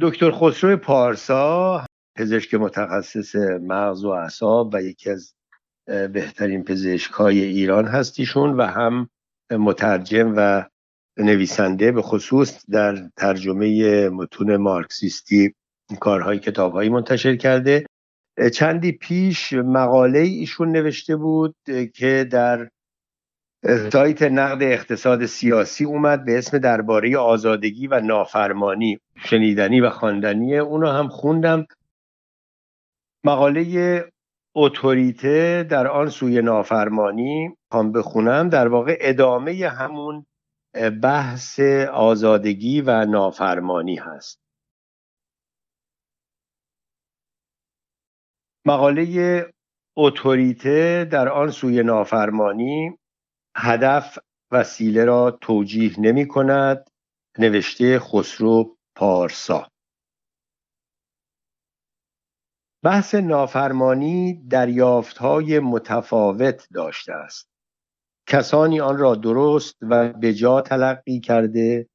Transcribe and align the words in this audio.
دکتر 0.00 0.30
خسرو 0.30 0.76
پارسا 0.76 1.86
پزشک 2.16 2.54
متخصص 2.54 3.36
مغز 3.60 4.04
و 4.04 4.08
اعصاب 4.08 4.70
و 4.74 4.82
یکی 4.82 5.10
از 5.10 5.34
بهترین 5.86 6.64
پزشک 6.64 7.12
های 7.12 7.42
ایران 7.42 7.86
هستیشون 7.86 8.56
و 8.56 8.62
هم 8.62 9.08
مترجم 9.50 10.34
و 10.36 10.64
نویسنده 11.18 11.92
به 11.92 12.02
خصوص 12.02 12.70
در 12.70 13.10
ترجمه 13.16 14.08
متون 14.08 14.56
مارکسیستی 14.56 15.54
کارهای 16.00 16.38
کتابهایی 16.38 16.88
منتشر 16.88 17.36
کرده. 17.36 17.86
چندی 18.52 18.92
پیش 18.92 19.52
مقاله 19.52 20.18
ایشون 20.18 20.72
نوشته 20.72 21.16
بود 21.16 21.54
که 21.94 22.28
در 22.30 22.68
سایت 23.64 24.22
نقد 24.22 24.62
اقتصاد 24.62 25.26
سیاسی 25.26 25.84
اومد 25.84 26.24
به 26.24 26.38
اسم 26.38 26.58
درباره 26.58 27.18
آزادگی 27.18 27.86
و 27.86 28.00
نافرمانی 28.00 29.00
شنیدنی 29.16 29.80
و 29.80 29.90
خواندنی 29.90 30.58
اونو 30.58 30.86
هم 30.86 31.08
خوندم. 31.08 31.66
مقاله 33.24 34.04
اتوریته 34.54 35.66
در 35.70 35.86
آن 35.86 36.08
سوی 36.08 36.42
نافرمانی 36.42 37.56
هم 37.72 37.92
بخونم. 37.92 38.48
در 38.48 38.68
واقع 38.68 38.96
ادامه 39.00 39.68
همون 39.68 40.26
بحث 41.02 41.60
آزادگی 41.92 42.80
و 42.80 43.04
نافرمانی 43.04 43.96
هست. 43.96 44.40
مقاله 48.66 49.44
اتوریته 49.96 51.08
در 51.12 51.28
آن 51.28 51.50
سوی 51.50 51.82
نافرمانی 51.82 52.98
هدف 53.56 54.18
وسیله 54.50 55.04
را 55.04 55.30
توجیه 55.30 56.00
نمی 56.00 56.28
کند 56.28 56.90
نوشته 57.38 57.98
خسرو 57.98 58.76
پارسا. 58.94 59.68
بحث 62.82 63.14
نافرمانی 63.14 64.46
دریافت 64.48 65.18
های 65.18 65.58
متفاوت 65.58 66.68
داشته 66.74 67.12
است. 67.12 67.48
کسانی 68.28 68.80
آن 68.80 68.98
را 68.98 69.14
درست 69.14 69.76
و 69.82 70.12
به 70.12 70.34
جا 70.34 70.60
تلقی 70.60 71.20
کرده 71.20 71.88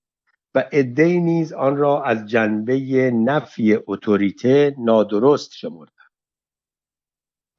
و 0.55 0.59
عدهای 0.71 1.19
نیز 1.19 1.53
آن 1.53 1.77
را 1.77 2.03
از 2.03 2.25
جنبه 2.25 3.11
نفی 3.11 3.77
اتوریته 3.87 4.75
نادرست 4.77 5.53
شمرده. 5.53 6.00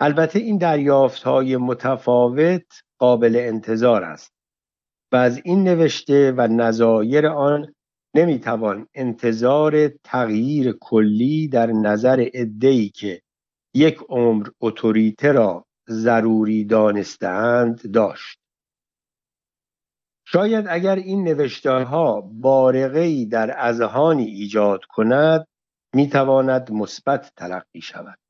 البته 0.05 0.39
این 0.39 0.59
دریافت 0.59 1.23
های 1.23 1.57
متفاوت 1.57 2.83
قابل 2.99 3.37
انتظار 3.37 4.05
است 4.05 4.33
و 5.13 5.17
از 5.17 5.41
این 5.45 5.65
نوشته 5.65 6.33
و 6.33 6.49
نظایر 6.51 7.27
آن 7.27 7.75
نمی‌توان 8.15 8.89
انتظار 8.95 9.89
تغییر 9.89 10.73
کلی 10.81 11.49
در 11.49 11.67
نظر 11.67 12.29
ادهی 12.35 12.89
که 12.89 13.23
یک 13.75 13.99
عمر 14.09 14.49
اتوریته 14.61 15.33
را 15.33 15.67
ضروری 15.91 16.65
دانستهاند 16.65 17.93
داشت. 17.93 18.39
شاید 20.27 20.67
اگر 20.69 20.97
این 20.97 21.25
نوشتارها 21.25 22.21
بارقه 22.21 23.25
در 23.25 23.55
اذهانی 23.59 24.25
ایجاد 24.25 24.85
کند 24.85 25.47
می‌تواند 25.95 26.73
مثبت 26.73 27.33
تلقی 27.37 27.81
شود. 27.81 28.22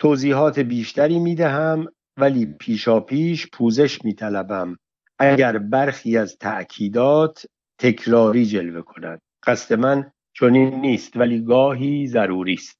توضیحات 0.00 0.58
بیشتری 0.58 1.18
می‌دهم 1.18 1.86
ولی 2.16 2.46
پیشا 2.46 3.00
پیش 3.00 3.46
پوزش 3.52 4.04
میطلبم. 4.04 4.76
اگر 5.18 5.58
برخی 5.58 6.16
از 6.16 6.36
تأکیدات 6.38 7.46
تکراری 7.78 8.46
جلوه 8.46 8.82
کند. 8.82 9.20
قصد 9.46 9.74
من 9.74 10.12
چنین 10.32 10.74
نیست 10.80 11.16
ولی 11.16 11.44
گاهی 11.44 12.06
ضروری 12.06 12.54
است. 12.54 12.78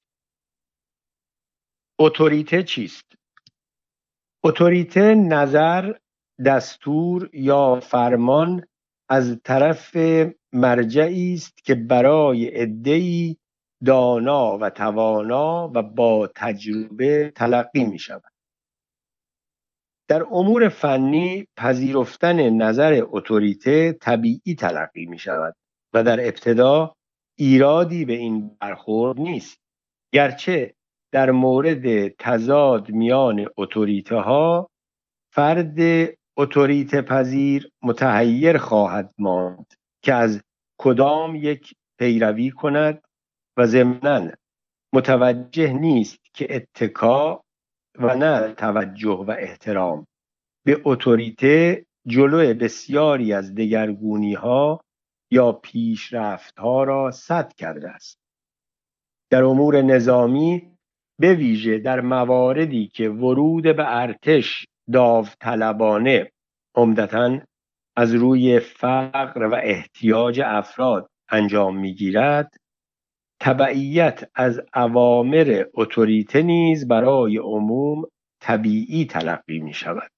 اتوریته 1.98 2.62
چیست؟ 2.62 3.04
اتوریته 4.44 5.14
نظر 5.14 5.92
دستور 6.46 7.30
یا 7.32 7.80
فرمان 7.80 8.66
از 9.08 9.40
طرف 9.44 9.96
مرجعی 10.52 11.34
است 11.34 11.64
که 11.64 11.74
برای 11.74 12.46
عدهای 12.46 13.36
دانا 13.86 14.58
و 14.58 14.70
توانا 14.70 15.70
و 15.74 15.82
با 15.82 16.30
تجربه 16.36 17.32
تلقی 17.36 17.84
می 17.84 17.98
شود. 17.98 18.32
در 20.08 20.22
امور 20.22 20.68
فنی 20.68 21.46
پذیرفتن 21.56 22.50
نظر 22.50 23.02
اتوریته 23.10 23.92
طبیعی 23.92 24.54
تلقی 24.54 25.06
می 25.06 25.18
شود 25.18 25.56
و 25.94 26.02
در 26.02 26.20
ابتدا 26.20 26.94
ایرادی 27.38 28.04
به 28.04 28.12
این 28.12 28.56
برخورد 28.60 29.20
نیست. 29.20 29.60
گرچه 30.12 30.74
در 31.12 31.30
مورد 31.30 32.08
تضاد 32.08 32.90
میان 32.90 33.46
اتوریته 33.56 34.16
ها 34.16 34.70
فرد 35.32 35.78
اتوریته 36.36 37.02
پذیر 37.02 37.70
متحیر 37.82 38.58
خواهد 38.58 39.14
ماند 39.18 39.74
که 40.02 40.14
از 40.14 40.42
کدام 40.78 41.36
یک 41.36 41.74
پیروی 41.98 42.50
کند 42.50 43.02
و 43.60 43.66
ضمنا 43.66 44.30
متوجه 44.94 45.72
نیست 45.72 46.18
که 46.34 46.56
اتکا 46.56 47.42
و 47.98 48.14
نه 48.16 48.54
توجه 48.54 49.24
و 49.26 49.34
احترام. 49.38 50.06
به 50.64 50.80
اتوریته 50.84 51.86
جلو 52.06 52.54
بسیاری 52.54 53.32
از 53.32 53.54
دگرگونی 53.54 54.34
ها 54.34 54.80
یا 55.30 55.52
پیشرفت 55.52 56.58
ها 56.58 56.84
را 56.84 57.10
صد 57.10 57.52
کرده 57.52 57.90
است. 57.90 58.18
در 59.30 59.44
امور 59.44 59.82
نظامی 59.82 60.76
به 61.18 61.34
ویژه 61.34 61.78
در 61.78 62.00
مواردی 62.00 62.86
که 62.86 63.08
ورود 63.08 63.62
به 63.62 63.96
ارتش 63.96 64.66
داوطلبانه 64.92 66.32
عمدتا 66.74 67.40
از 67.96 68.14
روی 68.14 68.60
فقر 68.60 69.42
و 69.42 69.54
احتیاج 69.54 70.40
افراد 70.44 71.10
انجام 71.28 71.78
می‌گیرد 71.78 72.59
تبعیت 73.40 74.30
از 74.34 74.60
اوامر 74.74 75.64
اتوریته 75.74 76.42
نیز 76.42 76.88
برای 76.88 77.36
عموم 77.36 78.04
طبیعی 78.40 79.04
تلقی 79.04 79.60
می 79.60 79.74
شود 79.74 80.10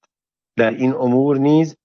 در 0.57 0.71
این 0.71 0.93
امور 0.93 1.37
نیز 1.37 1.77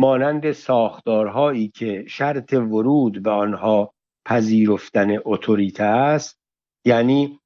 مانند 0.00 0.52
ساختارهایی 0.52 1.68
که 1.68 2.04
شرط 2.08 2.52
ورود 2.52 3.22
به 3.22 3.30
آنها 3.30 3.94
پذیرفتن 4.26 5.16
اتوریته 5.24 5.84
است 5.84 6.40
یعنی 6.84 7.40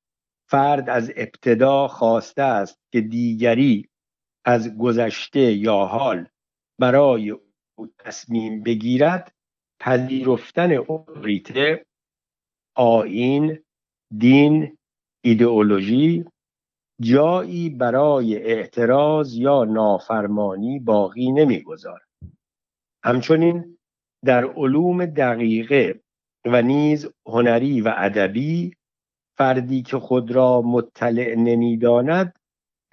فرد 0.50 0.90
از 0.90 1.12
ابتدا 1.16 1.88
خواسته 1.88 2.42
است 2.42 2.78
که 2.92 3.00
دیگری 3.00 3.88
از 4.44 4.78
گذشته 4.78 5.40
یا 5.40 5.84
حال 5.84 6.26
برای 6.80 7.30
او 7.30 7.86
تصمیم 7.98 8.62
بگیرد 8.62 9.32
پذیرفتن 9.80 10.76
اتوریته 10.88 11.86
آین 12.74 13.58
دین 14.18 14.78
ایدئولوژی 15.24 16.24
جایی 17.00 17.70
برای 17.70 18.36
اعتراض 18.36 19.34
یا 19.34 19.64
نافرمانی 19.64 20.78
باقی 20.78 21.32
نمی‌گذارد 21.32 22.08
همچنین 23.04 23.78
در 24.24 24.44
علوم 24.44 25.06
دقیقه 25.06 26.00
و 26.44 26.62
نیز 26.62 27.08
هنری 27.26 27.80
و 27.80 27.94
ادبی 27.96 28.76
فردی 29.38 29.82
که 29.82 29.98
خود 29.98 30.30
را 30.30 30.62
مطلع 30.62 31.34
نمی‌داند 31.34 32.38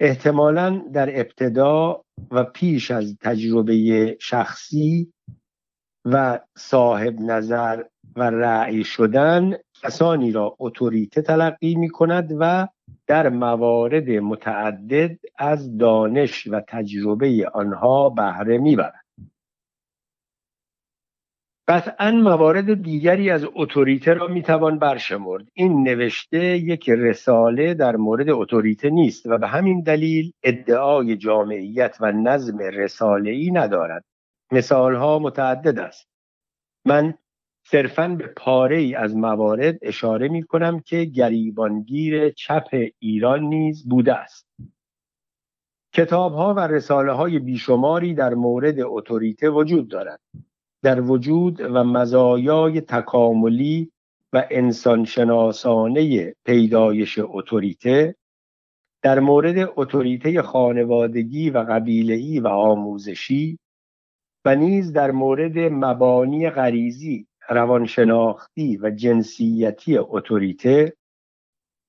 احتمالا 0.00 0.82
در 0.92 1.20
ابتدا 1.20 2.04
و 2.30 2.44
پیش 2.44 2.90
از 2.90 3.16
تجربه 3.20 4.16
شخصی 4.20 5.12
و 6.04 6.40
صاحب 6.56 7.20
نظر 7.20 7.84
و 8.16 8.22
رأی 8.22 8.84
شدن 8.84 9.56
کسانی 9.82 10.32
را 10.32 10.56
اتوریته 10.58 11.22
تلقی 11.22 11.74
می 11.74 11.88
کند 11.88 12.36
و 12.40 12.68
در 13.06 13.28
موارد 13.28 14.10
متعدد 14.10 15.18
از 15.36 15.78
دانش 15.78 16.46
و 16.46 16.60
تجربه 16.68 17.50
آنها 17.54 18.08
بهره 18.08 18.58
می‌برد. 18.58 19.04
قطعا 21.68 22.10
موارد 22.10 22.82
دیگری 22.82 23.30
از 23.30 23.46
اتوریته 23.54 24.14
را 24.14 24.26
می‌توان 24.26 24.78
برشمرد. 24.78 25.46
این 25.54 25.82
نوشته 25.82 26.56
یک 26.56 26.90
رساله 26.90 27.74
در 27.74 27.96
مورد 27.96 28.30
اتوریته 28.30 28.90
نیست 28.90 29.26
و 29.26 29.38
به 29.38 29.48
همین 29.48 29.80
دلیل 29.80 30.32
ادعای 30.42 31.16
جامعیت 31.16 31.96
و 32.00 32.12
نظم 32.12 32.58
رساله 32.58 33.30
ای 33.30 33.50
ندارد. 33.50 34.04
مثالها 34.52 35.18
متعدد 35.18 35.78
است. 35.78 36.08
من 36.84 37.14
صرفا 37.70 38.08
به 38.08 38.26
پاره 38.26 38.78
ای 38.78 38.94
از 38.94 39.16
موارد 39.16 39.78
اشاره 39.82 40.28
می 40.28 40.42
کنم 40.42 40.80
که 40.80 41.04
گریبانگیر 41.04 42.30
چپ 42.30 42.68
ایران 42.98 43.42
نیز 43.44 43.88
بوده 43.88 44.14
است. 44.14 44.46
کتاب 45.92 46.32
ها 46.32 46.54
و 46.54 46.60
رساله 46.60 47.12
های 47.12 47.38
بیشماری 47.38 48.14
در 48.14 48.34
مورد 48.34 48.74
اتوریته 48.80 49.50
وجود 49.50 49.88
دارد. 49.88 50.20
در 50.82 51.00
وجود 51.00 51.60
و 51.60 51.84
مزایای 51.84 52.80
تکاملی 52.80 53.92
و 54.32 54.46
انسانشناسانه 54.50 56.34
پیدایش 56.44 57.18
اتوریته 57.22 58.14
در 59.02 59.20
مورد 59.20 59.72
اتوریته 59.76 60.42
خانوادگی 60.42 61.50
و 61.50 61.58
قبیله‌ای 61.58 62.40
و 62.40 62.48
آموزشی 62.48 63.58
و 64.44 64.56
نیز 64.56 64.92
در 64.92 65.10
مورد 65.10 65.58
مبانی 65.58 66.50
غریزی 66.50 67.29
روانشناختی 67.50 68.76
و 68.76 68.90
جنسیتی 68.90 69.98
اتوریته 69.98 70.96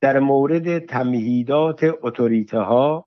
در 0.01 0.19
مورد 0.19 0.79
تمهیدات 0.79 1.83
اتوریته 2.01 2.59
ها 2.59 3.05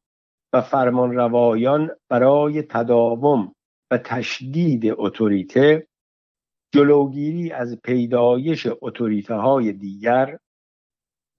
و 0.52 0.60
فرمانروایان 0.60 1.90
برای 2.08 2.62
تداوم 2.62 3.54
و 3.90 3.98
تشدید 3.98 4.82
اتوریته 4.98 5.86
جلوگیری 6.74 7.52
از 7.52 7.78
پیدایش 7.84 8.68
اتوریته 8.82 9.34
های 9.34 9.72
دیگر 9.72 10.38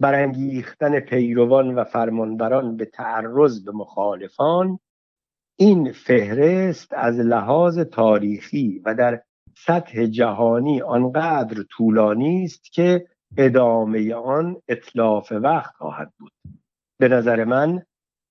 برانگیختن 0.01 1.00
پیروان 1.00 1.75
و 1.75 1.83
فرمانبران 1.83 2.77
به 2.77 2.85
تعرض 2.85 3.65
به 3.65 3.71
مخالفان 3.71 4.79
این 5.59 5.91
فهرست 5.91 6.94
از 6.94 7.19
لحاظ 7.19 7.79
تاریخی 7.79 8.81
و 8.85 8.95
در 8.95 9.23
سطح 9.57 10.06
جهانی 10.06 10.81
آنقدر 10.81 11.63
طولانی 11.63 12.44
است 12.44 12.72
که 12.72 13.07
ادامه 13.38 14.13
آن 14.13 14.62
اطلاف 14.68 15.31
وقت 15.31 15.75
خواهد 15.75 16.13
بود. 16.19 16.31
به 17.00 17.07
نظر 17.07 17.44
من 17.44 17.84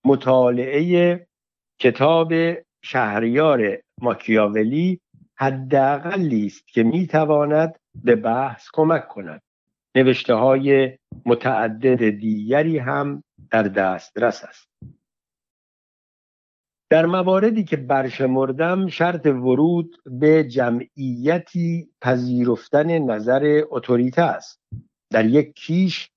مطالعه 0.04 1.26
کتاب 1.80 2.32
شهریار 2.82 3.78
ماکیاولی 4.00 5.00
حداقلی 5.36 6.46
است 6.46 6.68
که 6.68 6.82
می‌تواند 6.82 7.78
به 8.04 8.16
بحث 8.16 8.68
کمک 8.72 9.08
کند. 9.08 9.42
نوشته 9.96 10.34
های 10.34 10.98
متعدد 11.26 12.10
دیگری 12.10 12.78
هم 12.78 13.22
در 13.50 13.62
دسترس 13.62 14.44
است. 14.44 14.68
در 16.94 17.06
مواردی 17.06 17.64
که 17.64 17.76
برشمردم 17.76 18.86
شرط 18.86 19.26
ورود 19.26 19.96
به 20.06 20.44
جمعیتی 20.44 21.88
پذیرفتن 22.00 22.98
نظر 22.98 23.62
اتوریته 23.70 24.22
است. 24.22 24.60
در 25.10 25.26
یک 25.26 25.54
کیش 25.54 26.10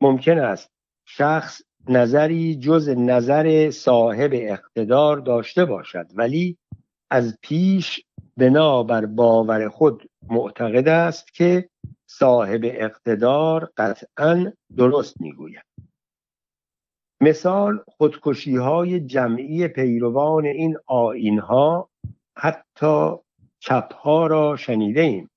ممکن 0.00 0.38
است 0.38 0.70
شخص 1.06 1.62
نظری 1.88 2.56
جز 2.56 2.88
نظر 2.88 3.70
صاحب 3.70 4.30
اقتدار 4.34 5.16
داشته 5.16 5.64
باشد 5.64 6.06
ولی 6.14 6.58
از 7.10 7.38
پیش 7.42 8.00
بنابر 8.36 9.06
باور 9.06 9.68
خود 9.68 10.10
معتقد 10.30 10.88
است 10.88 11.34
که 11.34 11.68
صاحب 12.06 12.60
اقتدار 12.64 13.70
قطعا 13.76 14.52
درست 14.76 15.20
می‌گوید. 15.20 15.67
مثال 17.20 17.84
خودکشی 17.86 18.56
های 18.56 19.00
جمعی 19.00 19.68
پیروان 19.68 20.46
این 20.46 20.76
آین 20.86 21.38
ها 21.38 21.90
حتی 22.36 23.10
چپ 23.60 23.94
ها 23.94 24.26
را 24.26 24.56
شنیده 24.56 25.00
ایم 25.00 25.30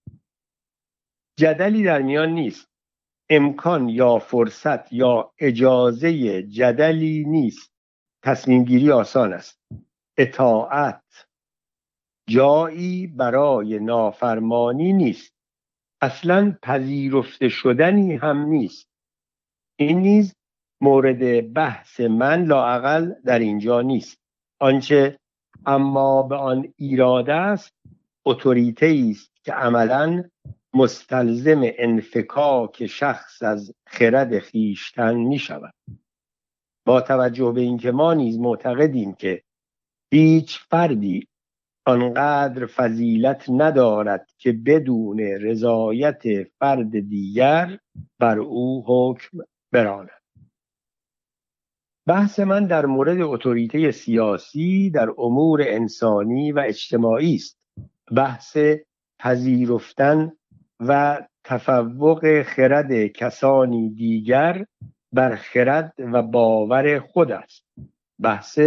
جدلی 1.37 1.83
در 1.83 2.01
میان 2.01 2.29
نیست. 2.29 2.67
امکان 3.29 3.89
یا 3.89 4.19
فرصت 4.19 4.93
یا 4.93 5.33
اجازه 5.39 6.43
جدلی 6.43 7.25
نیست. 7.27 7.71
تصمیم 8.23 8.63
گیری 8.63 8.91
آسان 8.91 9.33
است. 9.33 9.59
اطاعت 10.17 11.27
جایی 12.29 13.07
برای 13.07 13.79
نافرمانی 13.79 14.93
نیست. 14.93 15.33
اصلا 16.01 16.57
پذیرفته 16.63 17.49
شدنی 17.49 18.15
هم 18.15 18.45
نیست. 18.45 18.87
این 19.79 19.99
نیز 19.99 20.35
مورد 20.81 21.53
بحث 21.53 21.99
من 21.99 22.43
لاعقل 22.43 23.13
در 23.25 23.39
اینجا 23.39 23.81
نیست. 23.81 24.17
آنچه 24.59 25.19
اما 25.65 26.23
به 26.23 26.35
آن 26.35 26.73
ایراده 26.75 27.33
است 27.33 27.73
اتوریته 28.25 29.03
است 29.11 29.31
که 29.43 29.53
عملا 29.53 30.23
مستلزم 30.73 31.61
انفکاک 31.63 32.87
شخص 32.87 33.43
از 33.43 33.73
خرد 33.87 34.39
خیشتن 34.39 35.15
می 35.15 35.39
شود 35.39 35.73
با 36.85 37.01
توجه 37.01 37.51
به 37.51 37.61
اینکه 37.61 37.91
ما 37.91 38.13
نیز 38.13 38.39
معتقدیم 38.39 39.13
که 39.13 39.43
هیچ 40.11 40.59
فردی 40.59 41.27
آنقدر 41.85 42.65
فضیلت 42.65 43.45
ندارد 43.49 44.31
که 44.37 44.51
بدون 44.51 45.19
رضایت 45.19 46.23
فرد 46.59 46.99
دیگر 46.99 47.79
بر 48.19 48.39
او 48.39 48.83
حکم 48.87 49.37
براند. 49.71 50.20
بحث 52.11 52.39
من 52.39 52.65
در 52.65 52.85
مورد 52.85 53.21
اتوریته 53.21 53.91
سیاسی 53.91 54.89
در 54.89 55.09
امور 55.17 55.61
انسانی 55.67 56.51
و 56.51 56.59
اجتماعی 56.59 57.35
است. 57.35 57.57
بحث 58.15 58.57
پذیرفتن 59.19 60.31
و 60.79 61.21
تفوق 61.43 62.41
خرد 62.41 63.07
کسانی 63.07 63.89
دیگر 63.89 64.65
بر 65.13 65.35
خرد 65.35 65.93
و 65.99 66.21
باور 66.21 66.99
خود 66.99 67.31
است. 67.31 67.65
بحث 68.21 68.59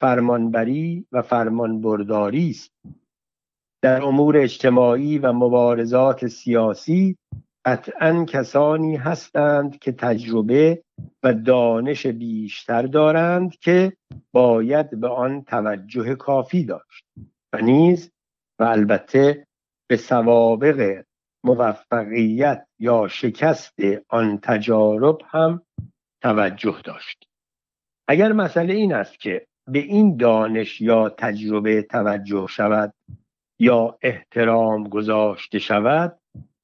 فرمانبری 0.00 1.06
و 1.12 1.22
فرمانبرداری 1.22 2.50
است. 2.50 2.72
در 3.82 4.02
امور 4.02 4.36
اجتماعی 4.36 5.18
و 5.18 5.32
مبارزات 5.32 6.26
سیاسی 6.26 7.16
قطعا 7.68 8.24
کسانی 8.24 8.96
هستند 8.96 9.78
که 9.78 9.92
تجربه 9.92 10.82
و 11.22 11.34
دانش 11.34 12.06
بیشتر 12.06 12.82
دارند 12.82 13.56
که 13.58 13.92
باید 14.32 15.00
به 15.00 15.08
آن 15.08 15.42
توجه 15.42 16.14
کافی 16.14 16.64
داشت 16.64 17.04
و 17.52 17.60
نیز 17.60 18.12
و 18.58 18.64
البته 18.64 19.46
به 19.88 19.96
سوابق 19.96 21.04
موفقیت 21.44 22.66
یا 22.78 23.08
شکست 23.08 23.78
آن 24.08 24.38
تجارب 24.42 25.18
هم 25.24 25.62
توجه 26.22 26.80
داشت. 26.84 27.24
اگر 28.08 28.32
مسئله 28.32 28.74
این 28.74 28.94
است 28.94 29.20
که 29.20 29.46
به 29.66 29.78
این 29.78 30.16
دانش 30.16 30.80
یا 30.80 31.08
تجربه 31.08 31.82
توجه 31.82 32.46
شود 32.46 32.94
یا 33.58 33.98
احترام 34.02 34.88
گذاشته 34.88 35.58
شود 35.58 36.18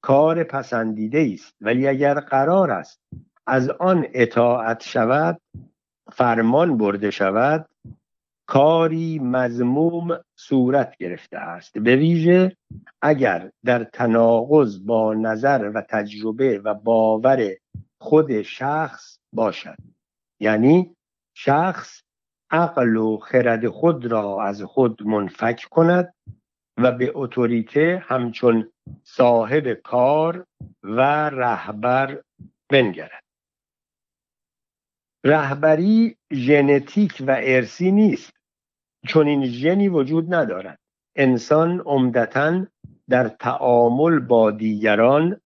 کار 0.04 0.44
پسندیده 0.44 1.30
است. 1.34 1.54
ولی 1.60 1.88
اگر 1.88 2.20
قرار 2.20 2.70
است 2.70 3.00
از 3.46 3.70
آن 3.70 4.06
اطاعت 4.14 4.82
شود 4.82 5.40
فرمان 6.12 6.78
برده 6.78 7.10
شود 7.10 7.68
کاری 8.46 9.18
مزموم 9.18 10.20
صورت 10.36 10.96
گرفته 10.96 11.38
است. 11.38 11.78
به 11.78 11.96
ویژه 11.96 12.56
اگر 13.02 13.50
در 13.64 13.84
تناقض 13.84 14.86
با 14.86 15.14
نظر 15.14 15.70
و 15.74 15.80
تجربه 15.80 16.58
و 16.58 16.74
باور 16.74 17.50
خود 17.98 18.42
شخص 18.42 19.18
باشد. 19.32 19.76
یعنی 20.40 20.96
شخص 21.34 22.02
عقل 22.50 22.96
و 22.96 23.16
خرد 23.16 23.68
خود 23.68 24.06
را 24.06 24.42
از 24.42 24.62
خود 24.62 25.02
منفک 25.06 25.64
کند 25.70 26.14
و 26.78 26.92
به 26.92 27.12
اتوریته 27.14 28.04
همچون 28.06 28.72
صاحب 29.02 29.72
کار 29.72 30.46
و 30.82 31.00
رهبر 31.30 32.22
بنگرد. 32.70 33.24
رهبری 35.24 36.16
ژنتیک 36.32 37.22
و 37.26 37.36
ارسی 37.38 37.90
نیست. 37.90 38.32
چون 39.06 39.26
این 39.26 39.44
ژنی 39.44 39.88
وجود 39.88 40.34
ندارد. 40.34 40.78
انسان 41.16 41.80
عمدتا 41.80 42.66
در 43.08 43.28
تعامل 43.28 44.18
با 44.18 44.50
دیگران 44.50 45.40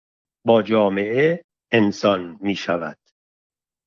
با 0.47 0.63
جامعه 0.63 1.45
انسان 1.73 2.39
می 2.41 2.55
شود 2.55 2.99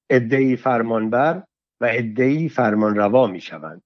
ادهی 0.10 0.56
فرمانبر 0.56 1.44
و 1.82 1.90
ادهی 1.92 2.50
فرمانروا 2.50 3.28
می 3.28 3.42
شوند 3.42 3.82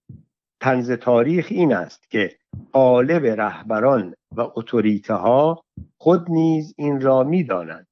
تنز 0.66 0.92
تاریخ 0.92 1.48
این 1.50 1.74
است 1.74 2.12
که 2.12 2.38
قالب 2.72 3.26
رهبران 3.26 4.16
و 4.36 4.42
اتوریته 4.56 5.14
ها 5.14 5.64
خود 5.98 6.32
نیز 6.32 6.74
این 6.78 7.02
را 7.02 7.24
می‌دانند. 7.24 7.88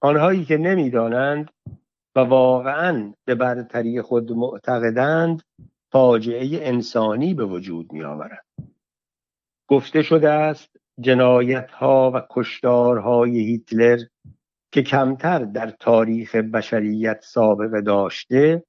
آنهایی 0.00 0.44
که 0.44 0.56
نمی‌دانند 0.56 1.50
و 2.16 2.20
واقعا 2.20 3.12
به 3.24 3.34
برتری 3.34 4.02
خود 4.02 4.32
معتقدند 4.32 5.42
فاجعه 5.92 6.66
انسانی 6.68 7.34
به 7.34 7.44
وجود 7.44 7.92
می 7.92 8.04
آورند 8.04 8.44
گفته 9.68 10.02
شده 10.02 10.30
است 10.30 10.76
جنایت 11.00 11.70
ها 11.70 12.10
و 12.14 12.22
کشتارهای 12.30 13.38
هیتلر 13.38 13.98
که 14.72 14.82
کمتر 14.82 15.38
در 15.38 15.70
تاریخ 15.70 16.34
بشریت 16.34 17.20
سابقه 17.22 17.80
داشته 17.80 18.64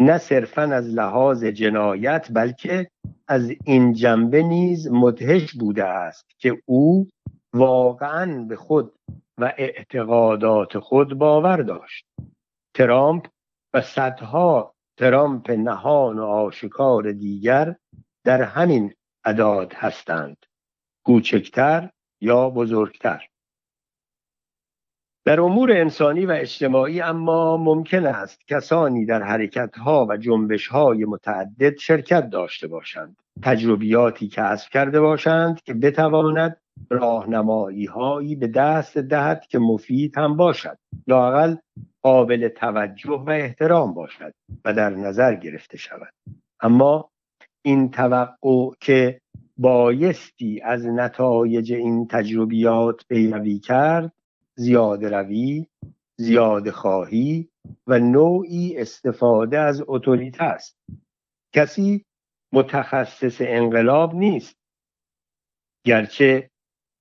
نه 0.00 0.18
صرفا 0.18 0.62
از 0.62 0.88
لحاظ 0.88 1.44
جنایت 1.44 2.26
بلکه 2.30 2.90
از 3.28 3.50
این 3.64 3.92
جنبه 3.92 4.42
نیز 4.42 4.88
مدهش 4.90 5.52
بوده 5.52 5.84
است 5.84 6.26
که 6.38 6.62
او 6.66 7.08
واقعا 7.54 8.44
به 8.44 8.56
خود 8.56 8.94
و 9.38 9.52
اعتقادات 9.58 10.78
خود 10.78 11.14
باور 11.14 11.62
داشت. 11.62 12.06
ترامپ 12.74 13.26
و 13.74 13.80
صدها 13.80 14.74
ترامپ 14.96 15.50
نهان 15.50 16.18
و 16.18 16.24
آشکار 16.24 17.12
دیگر 17.12 17.76
در 18.24 18.42
همین 18.42 18.94
عداد 19.24 19.72
هستند. 19.72 20.36
کوچکتر 21.06 21.90
یا 22.20 22.50
بزرگتر؟ 22.50 23.26
در 25.24 25.40
امور 25.40 25.72
انسانی 25.72 26.26
و 26.26 26.30
اجتماعی 26.30 27.00
اما 27.00 27.56
ممکن 27.56 28.06
است 28.06 28.46
کسانی 28.46 29.06
در 29.06 29.22
حرکتها 29.22 30.06
و 30.10 30.16
جنبشهای 30.16 31.04
متعدد 31.04 31.78
شرکت 31.78 32.30
داشته 32.30 32.66
باشند. 32.68 33.16
تجربیاتی 33.42 34.28
کسب 34.28 34.70
کرده 34.70 35.00
باشند 35.00 35.62
که 35.62 35.74
بتواند 35.74 36.56
راهنمایی 36.90 37.84
هایی 37.84 38.36
به 38.36 38.46
دست 38.46 38.98
دهد 38.98 39.46
که 39.48 39.58
مفید 39.58 40.18
هم 40.18 40.36
باشد. 40.36 40.78
لاقل 41.06 41.56
قابل 42.02 42.48
توجه 42.48 43.10
و 43.10 43.30
احترام 43.30 43.94
باشد 43.94 44.34
و 44.64 44.72
در 44.72 44.90
نظر 44.90 45.34
گرفته 45.34 45.78
شود. 45.78 46.12
اما 46.60 47.10
این 47.62 47.90
توقع 47.90 48.70
که 48.80 49.20
بایستی 49.58 50.60
از 50.60 50.86
نتایج 50.86 51.72
این 51.72 52.06
تجربیات 52.06 53.04
پیروی 53.08 53.58
کرد 53.58 54.12
زیاده 54.60 55.08
روی 55.08 55.66
زیاده 56.18 56.72
خواهی 56.72 57.48
و 57.86 57.98
نوعی 57.98 58.78
استفاده 58.78 59.58
از 59.58 59.82
اتوریته 59.86 60.44
است. 60.44 60.76
کسی 61.54 62.04
متخصص 62.52 63.36
انقلاب 63.40 64.14
نیست. 64.14 64.56
گرچه 65.86 66.50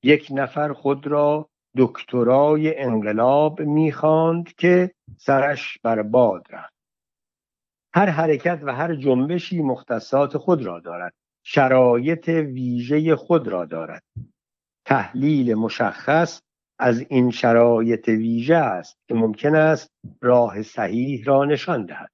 یک 0.03 0.27
نفر 0.31 0.73
خود 0.73 1.07
را 1.07 1.49
دکترای 1.77 2.77
انقلاب 2.77 3.61
می‌خواند 3.61 4.53
که 4.53 4.91
سرش 5.17 5.77
بر 5.83 6.01
باد 6.01 6.47
رفت. 6.49 6.73
هر 7.93 8.09
حرکت 8.09 8.59
و 8.63 8.75
هر 8.75 8.95
جنبشی 8.95 9.61
مختصات 9.61 10.37
خود 10.37 10.65
را 10.65 10.79
دارد. 10.79 11.13
شرایط 11.43 12.27
ویژه 12.27 13.15
خود 13.15 13.47
را 13.47 13.65
دارد. 13.65 14.03
تحلیل 14.85 15.53
مشخص 15.55 16.41
از 16.79 17.05
این 17.09 17.31
شرایط 17.31 18.07
ویژه 18.07 18.55
است 18.55 18.98
که 19.07 19.15
ممکن 19.15 19.55
است 19.55 19.91
راه 20.21 20.62
صحیح 20.62 21.24
را 21.25 21.45
نشان 21.45 21.86
دهد. 21.86 22.12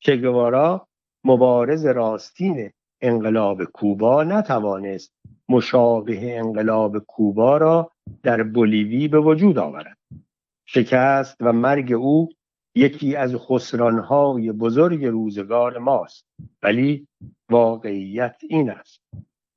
چگوارا 0.00 0.88
مبارز 1.24 1.86
راستین 1.86 2.70
انقلاب 3.00 3.64
کوبا 3.64 4.24
نتوانست 4.24 5.12
مشابه 5.48 6.38
انقلاب 6.38 6.98
کوبا 6.98 7.56
را 7.56 7.90
در 8.22 8.42
بولیوی 8.42 9.08
به 9.08 9.20
وجود 9.20 9.58
آورد. 9.58 9.98
شکست 10.68 11.36
و 11.40 11.52
مرگ 11.52 11.92
او 11.92 12.28
یکی 12.74 13.16
از 13.16 13.36
خسرانهای 13.36 14.52
بزرگ 14.52 15.04
روزگار 15.04 15.78
ماست 15.78 16.26
ولی 16.62 17.08
واقعیت 17.50 18.36
این 18.50 18.70
است. 18.70 19.00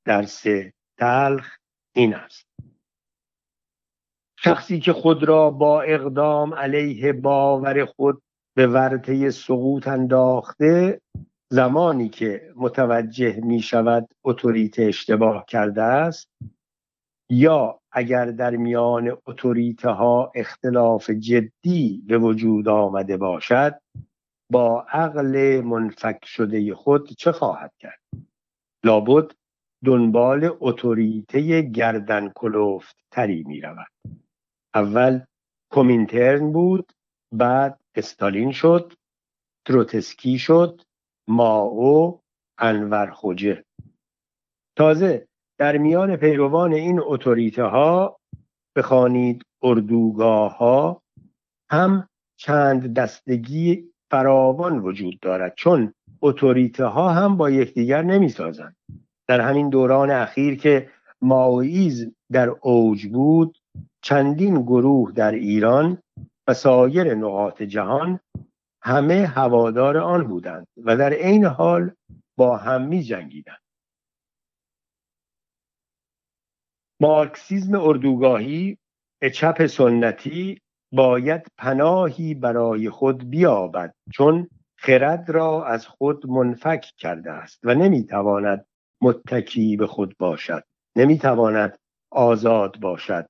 درس 0.04 0.44
تلخ 0.98 1.56
این 1.94 2.14
است. 2.14 2.49
شخصی 4.42 4.80
که 4.80 4.92
خود 4.92 5.24
را 5.24 5.50
با 5.50 5.82
اقدام 5.82 6.54
علیه 6.54 7.12
باور 7.12 7.84
خود 7.84 8.22
به 8.56 8.66
ورطه 8.66 9.30
سقوط 9.30 9.88
انداخته 9.88 11.00
زمانی 11.50 12.08
که 12.08 12.52
متوجه 12.56 13.40
می 13.42 13.60
شود 13.60 14.08
اتوریته 14.24 14.82
اشتباه 14.82 15.44
کرده 15.48 15.82
است 15.82 16.28
یا 17.30 17.80
اگر 17.92 18.26
در 18.26 18.56
میان 18.56 19.16
اتوریته 19.26 19.88
ها 19.88 20.32
اختلاف 20.34 21.10
جدی 21.10 22.02
به 22.06 22.18
وجود 22.18 22.68
آمده 22.68 23.16
باشد 23.16 23.80
با 24.52 24.86
عقل 24.92 25.60
منفک 25.60 26.24
شده 26.24 26.74
خود 26.74 27.08
چه 27.12 27.32
خواهد 27.32 27.72
کرد؟ 27.78 28.00
لابد 28.84 29.30
دنبال 29.84 30.56
اتوریته 30.60 31.62
گردن 31.62 32.28
کلوفت 32.34 32.96
تری 33.10 33.42
می 33.42 33.60
رود 33.60 33.90
اول 34.74 35.20
کومینترن 35.72 36.52
بود 36.52 36.92
بعد 37.32 37.80
استالین 37.94 38.52
شد 38.52 38.92
تروتسکی 39.66 40.38
شد 40.38 40.82
ماو 41.28 42.20
انور 42.58 43.10
خوجه. 43.10 43.64
تازه 44.76 45.28
در 45.58 45.76
میان 45.76 46.16
پیروان 46.16 46.72
این 46.72 47.00
اتوریته 47.02 47.62
ها 47.62 48.20
بخوانید 48.76 49.42
اردوگاه 49.62 50.56
ها 50.56 51.02
هم 51.70 52.08
چند 52.36 52.94
دستگی 52.94 53.90
فراوان 54.10 54.78
وجود 54.78 55.20
دارد 55.20 55.54
چون 55.56 55.94
اتوریته 56.22 56.84
ها 56.84 57.12
هم 57.12 57.36
با 57.36 57.50
یکدیگر 57.50 58.02
نمی 58.02 58.28
سازند 58.28 58.76
در 59.28 59.40
همین 59.40 59.68
دوران 59.68 60.10
اخیر 60.10 60.56
که 60.56 60.90
ماویز 61.22 62.12
در 62.32 62.48
اوج 62.48 63.06
بود 63.06 63.58
چندین 64.02 64.62
گروه 64.62 65.12
در 65.12 65.32
ایران 65.32 66.02
و 66.48 66.54
سایر 66.54 67.14
نقاط 67.14 67.62
جهان 67.62 68.20
همه 68.82 69.26
هوادار 69.26 69.98
آن 69.98 70.28
بودند 70.28 70.66
و 70.76 70.96
در 70.96 71.12
عین 71.12 71.44
حال 71.44 71.90
با 72.36 72.56
هم 72.56 72.82
می 72.82 73.02
جنگیدند. 73.02 73.60
مارکسیزم 77.00 77.80
اردوگاهی 77.80 78.78
چپ 79.34 79.66
سنتی 79.66 80.60
باید 80.92 81.46
پناهی 81.58 82.34
برای 82.34 82.90
خود 82.90 83.30
بیابد 83.30 83.94
چون 84.12 84.48
خرد 84.78 85.30
را 85.30 85.64
از 85.66 85.86
خود 85.86 86.26
منفک 86.26 86.92
کرده 86.96 87.30
است 87.30 87.60
و 87.62 87.74
نمی‌تواند 87.74 88.66
متکی 89.02 89.76
به 89.76 89.86
خود 89.86 90.16
باشد 90.18 90.64
نمی‌تواند 90.96 91.78
آزاد 92.10 92.80
باشد. 92.80 93.26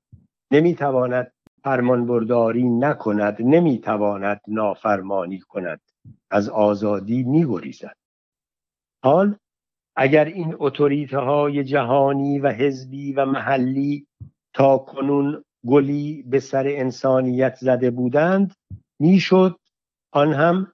نمی‌تواند 0.50 1.32
فرمانبرداری 1.64 2.64
نکند 2.64 3.36
نمی‌تواند 3.40 4.40
نافرمانی 4.48 5.38
کند 5.38 5.80
از 6.30 6.48
آزادی 6.48 7.22
میگریزد. 7.22 7.96
حال 9.04 9.36
اگر 9.96 10.24
این 10.24 10.56
اتوریته 10.58 11.18
های 11.18 11.64
جهانی 11.64 12.38
و 12.38 12.48
حزبی 12.48 13.12
و 13.12 13.24
محلی 13.24 14.06
تا 14.54 14.78
کنون 14.78 15.44
گلی 15.66 16.22
به 16.22 16.40
سر 16.40 16.64
انسانیت 16.66 17.54
زده 17.54 17.90
بودند 17.90 18.54
می‌شد 19.00 19.58
آن 20.12 20.32
هم 20.32 20.72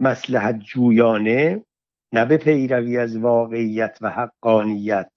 مسلحت 0.00 0.58
جویانه 0.58 1.64
نه 2.12 2.24
به 2.24 2.36
پیروی 2.36 2.98
از 2.98 3.16
واقعیت 3.16 3.98
و 4.00 4.10
حقانیت. 4.10 5.12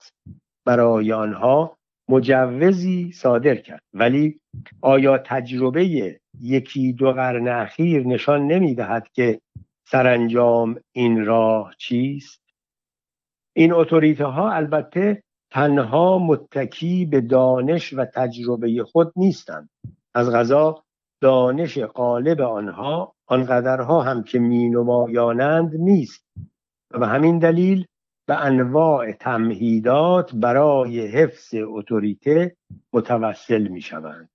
برای 0.65 1.13
آنها 1.13 1.74
مجوزی 2.09 3.11
صادر 3.11 3.55
کرد. 3.55 3.81
ولی 3.93 4.39
آیا 4.81 5.17
تجربه 5.17 6.19
یکی 6.41 6.93
دو 6.93 7.11
قرن 7.11 7.47
اخیر 7.47 8.07
نشان 8.07 8.47
نمی 8.47 8.75
دهد 8.75 9.07
که 9.13 9.41
سرانجام 9.87 10.79
این 10.91 11.25
راه 11.25 11.73
چیست؟ 11.77 12.41
این 13.53 13.73
اتوریته 13.73 14.25
ها 14.25 14.51
البته 14.51 15.23
تنها 15.51 16.19
متکی 16.19 17.05
به 17.05 17.21
دانش 17.21 17.93
و 17.93 18.05
تجربه 18.05 18.83
خود 18.83 19.13
نیستند. 19.15 19.69
از 20.13 20.31
غذا 20.31 20.83
دانش 21.21 21.79
غالب 21.79 22.41
آنها 22.41 23.15
آنقدرها 23.27 24.01
هم 24.01 24.23
که 24.23 24.39
مینمایانند 24.39 25.75
نیست. 25.75 26.25
و 26.91 26.99
به 26.99 27.07
همین 27.07 27.39
دلیل 27.39 27.85
به 28.27 28.45
انواع 28.45 29.11
تمهیدات 29.11 30.35
برای 30.35 31.07
حفظ 31.07 31.55
اتوریته 31.63 32.55
متوسل 32.93 33.67
می 33.67 33.81
شوند 33.81 34.29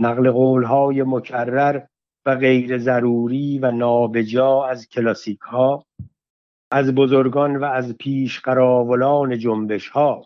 نقل 0.00 0.30
قولهای 0.30 1.02
مکرر 1.02 1.80
و 2.26 2.36
غیر 2.36 2.78
ضروری 2.78 3.58
و 3.58 3.70
نابجا 3.70 4.64
از 4.64 4.88
کلاسیک 4.88 5.40
ها 5.40 5.84
از 6.70 6.94
بزرگان 6.94 7.56
و 7.56 7.64
از 7.64 7.96
پیش 7.96 8.40
قراولان 8.40 9.38
جنبش 9.38 9.88
ها 9.88 10.24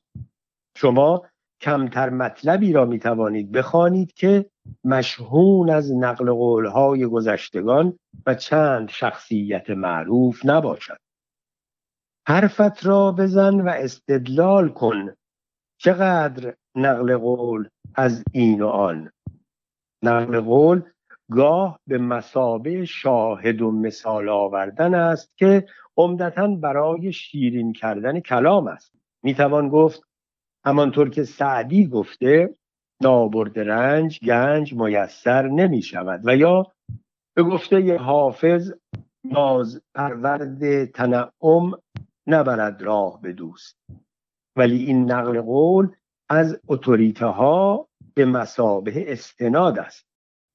شما 0.77 1.23
کمتر 1.61 2.11
مطلبی 2.11 2.73
را 2.73 2.85
می 2.85 2.99
توانید 2.99 3.53
بخوانید 3.53 4.13
که 4.13 4.51
مشهون 4.85 5.71
از 5.71 5.93
نقل 5.93 6.33
قولهای 6.33 7.07
گذشتگان 7.07 7.99
و 8.27 8.35
چند 8.35 8.89
شخصیت 8.89 9.71
معروف 9.71 10.41
نباشد. 10.45 11.04
حرفت 12.27 12.87
را 12.87 13.13
بزن 13.13 13.61
و 13.61 13.69
استدلال 13.69 14.69
کن. 14.69 15.15
چقدر 15.79 16.55
نقل 16.77 17.17
قول 17.17 17.69
از 17.95 18.25
این 18.33 18.63
و 18.63 18.69
آن؟ 18.69 19.11
نقل 20.03 20.41
قول 20.41 20.83
گاه 21.31 21.81
به 21.87 21.99
مسابه 21.99 22.85
شاهد 22.85 23.63
و 23.63 23.71
مثال 23.71 24.29
آوردن 24.29 24.95
است 24.95 25.37
که 25.37 25.67
عمدتا 25.97 26.47
برای 26.47 27.13
شیرین 27.13 27.73
کردن 27.73 28.21
کلام 28.21 28.67
است. 28.67 28.93
می‌توان 29.23 29.69
گفت 29.69 30.03
همانطور 30.65 31.11
که 31.11 31.25
سعدی 31.25 31.87
گفته 31.87 32.55
نابرد 33.03 33.59
رنج 33.59 34.21
گنج 34.25 34.75
میسر 34.75 35.49
نمی 35.49 35.83
شود 35.83 36.21
و 36.25 36.37
یا 36.37 36.67
به 37.35 37.43
گفته 37.43 37.99
حافظ 37.99 38.73
ناز 39.25 39.83
پرورد 39.95 40.85
تنعم 40.85 41.73
نبرد 42.27 42.83
راه 42.83 43.21
به 43.23 43.33
دوست. 43.33 43.77
ولی 44.57 44.85
این 44.85 45.13
نقل 45.13 45.41
قول 45.41 45.89
از 46.29 46.61
اتوریته 46.69 47.27
ها 47.27 47.89
به 48.15 48.25
مسابه 48.25 49.13
استناد 49.13 49.79
است. 49.79 50.07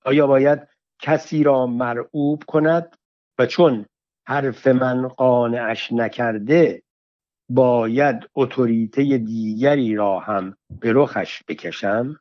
آیا 0.05 0.27
باید 0.27 0.67
کسی 0.99 1.43
را 1.43 1.65
مرعوب 1.65 2.43
کند؟ 2.47 2.97
و 3.39 3.45
چون 3.45 3.85
حرف 4.27 4.67
من 4.67 5.07
قانعش 5.07 5.91
نکرده 5.91 6.83
باید 7.49 8.29
اتوریته 8.35 9.17
دیگری 9.17 9.95
را 9.95 10.19
هم 10.19 10.57
به 10.79 10.93
رخش 10.93 11.43
بکشم؟ 11.47 12.19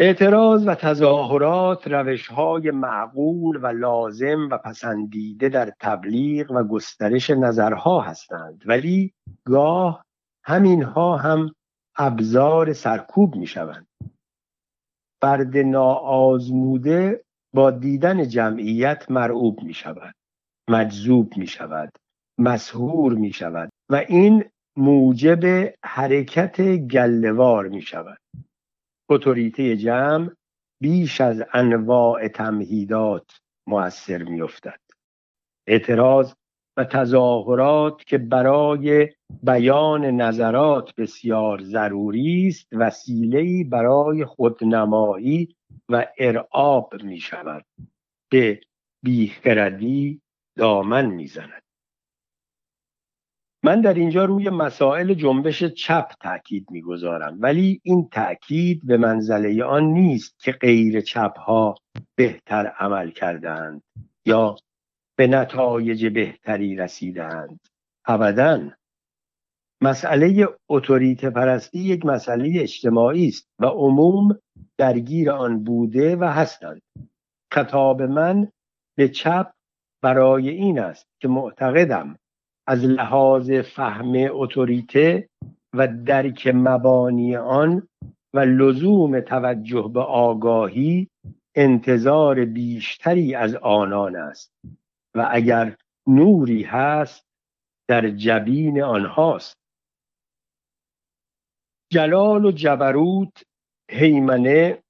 اعتراض 0.00 0.66
و 0.66 0.74
تظاهرات 0.74 1.88
روش 1.88 2.28
های 2.28 2.70
معقول 2.70 3.58
و 3.62 3.66
لازم 3.66 4.48
و 4.50 4.58
پسندیده 4.58 5.48
در 5.48 5.72
تبلیغ 5.80 6.50
و 6.50 6.64
گسترش 6.64 7.30
نظرها 7.30 8.00
هستند. 8.00 8.62
ولی 8.66 9.12
گاه 9.44 10.04
همینها 10.44 11.16
هم 11.16 11.54
ابزار 11.96 12.72
سرکوب 12.72 13.36
می 13.36 13.46
شوند 13.46 13.86
فرد 15.22 15.56
ناآزموده 15.56 17.24
با 17.54 17.70
دیدن 17.70 18.28
جمعیت 18.28 19.10
مرعوب 19.10 19.62
می 19.62 19.74
شود 19.74 20.14
مجذوب 20.70 21.36
می 21.36 21.46
شود 21.46 21.92
مسهور 22.38 23.14
می 23.14 23.32
شود 23.32 23.70
و 23.90 24.04
این 24.08 24.44
موجب 24.76 25.74
حرکت 25.84 26.76
گلوار 26.76 27.68
می 27.68 27.82
شود 27.82 28.18
اتوریته 29.08 29.76
جمع 29.76 30.30
بیش 30.82 31.20
از 31.20 31.42
انواع 31.52 32.28
تمهیدات 32.28 33.40
مؤثر 33.66 34.22
می 34.22 34.42
افتد 34.42 34.80
اعتراض 35.66 36.34
و 36.76 36.84
تظاهرات 36.84 38.04
که 38.04 38.18
برای 38.18 39.08
بیان 39.42 40.04
نظرات 40.04 40.94
بسیار 40.96 41.62
ضروری 41.62 42.48
است 42.48 42.68
وسیله‌ای 42.72 43.64
برای 43.64 44.24
خودنمایی 44.24 45.56
و 45.88 46.06
ارعاب 46.18 47.02
می 47.02 47.20
شود 47.20 47.64
به 48.30 48.60
بیخردی 49.04 50.20
دامن 50.56 51.06
می‌زند. 51.06 51.62
من 53.62 53.80
در 53.80 53.94
اینجا 53.94 54.24
روی 54.24 54.50
مسائل 54.50 55.14
جنبش 55.14 55.64
چپ 55.64 56.12
تاکید 56.20 56.70
می‌گذارم 56.70 57.36
ولی 57.40 57.80
این 57.82 58.08
تاکید 58.12 58.86
به 58.86 58.96
منزله 58.96 59.64
آن 59.64 59.84
نیست 59.84 60.38
که 60.38 60.52
غیر 60.52 61.00
چپ 61.00 61.38
ها 61.38 61.74
بهتر 62.14 62.66
عمل 62.66 63.10
کردند 63.10 63.82
یا 64.24 64.56
به 65.16 65.26
نتایج 65.26 66.06
بهتری 66.06 66.76
رسیدند 66.76 67.60
ابدا 68.06 68.70
مسئله 69.80 70.48
اتوریت 70.68 71.24
پرستی 71.24 71.78
یک 71.78 72.06
مسئله 72.06 72.60
اجتماعی 72.60 73.28
است 73.28 73.48
و 73.58 73.66
عموم 73.66 74.38
درگیر 74.78 75.30
آن 75.30 75.64
بوده 75.64 76.16
و 76.16 76.24
هستند. 76.24 76.82
خطاب 77.52 78.02
من 78.02 78.48
به 78.96 79.08
چپ 79.08 79.52
برای 80.02 80.48
این 80.48 80.78
است 80.78 81.06
که 81.20 81.28
معتقدم 81.28 82.18
از 82.68 82.84
لحاظ 82.84 83.50
فهم 83.50 84.12
اتوریته 84.30 85.28
و 85.74 85.88
درک 85.88 86.50
مبانی 86.54 87.36
آن 87.36 87.88
و 88.34 88.40
لزوم 88.40 89.20
توجه 89.20 89.90
به 89.94 90.00
آگاهی 90.00 91.08
انتظار 91.54 92.44
بیشتری 92.44 93.34
از 93.34 93.54
آنان 93.54 94.16
است 94.16 94.52
و 95.16 95.28
اگر 95.30 95.76
نوری 96.06 96.62
هست 96.62 97.24
در 97.88 98.10
جبین 98.10 98.82
آنهاست. 98.82 99.56
جلال 101.92 102.44
و 102.44 102.52
جبروت 102.52 103.42
هیمنه 103.90 104.82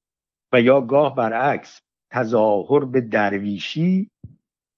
و 0.53 0.61
یا 0.61 0.81
گاه 0.81 1.15
برعکس 1.15 1.81
تظاهر 2.13 2.85
به 2.85 3.01
درویشی 3.01 4.11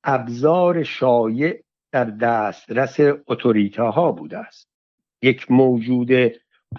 ابزار 0.04 0.82
شایع 0.82 1.62
در 1.92 2.04
دسترس 2.04 2.96
اتوریته 3.26 3.82
ها 3.82 4.12
بوده 4.12 4.38
است. 4.38 4.68
یک 5.22 5.50
موجود 5.50 6.10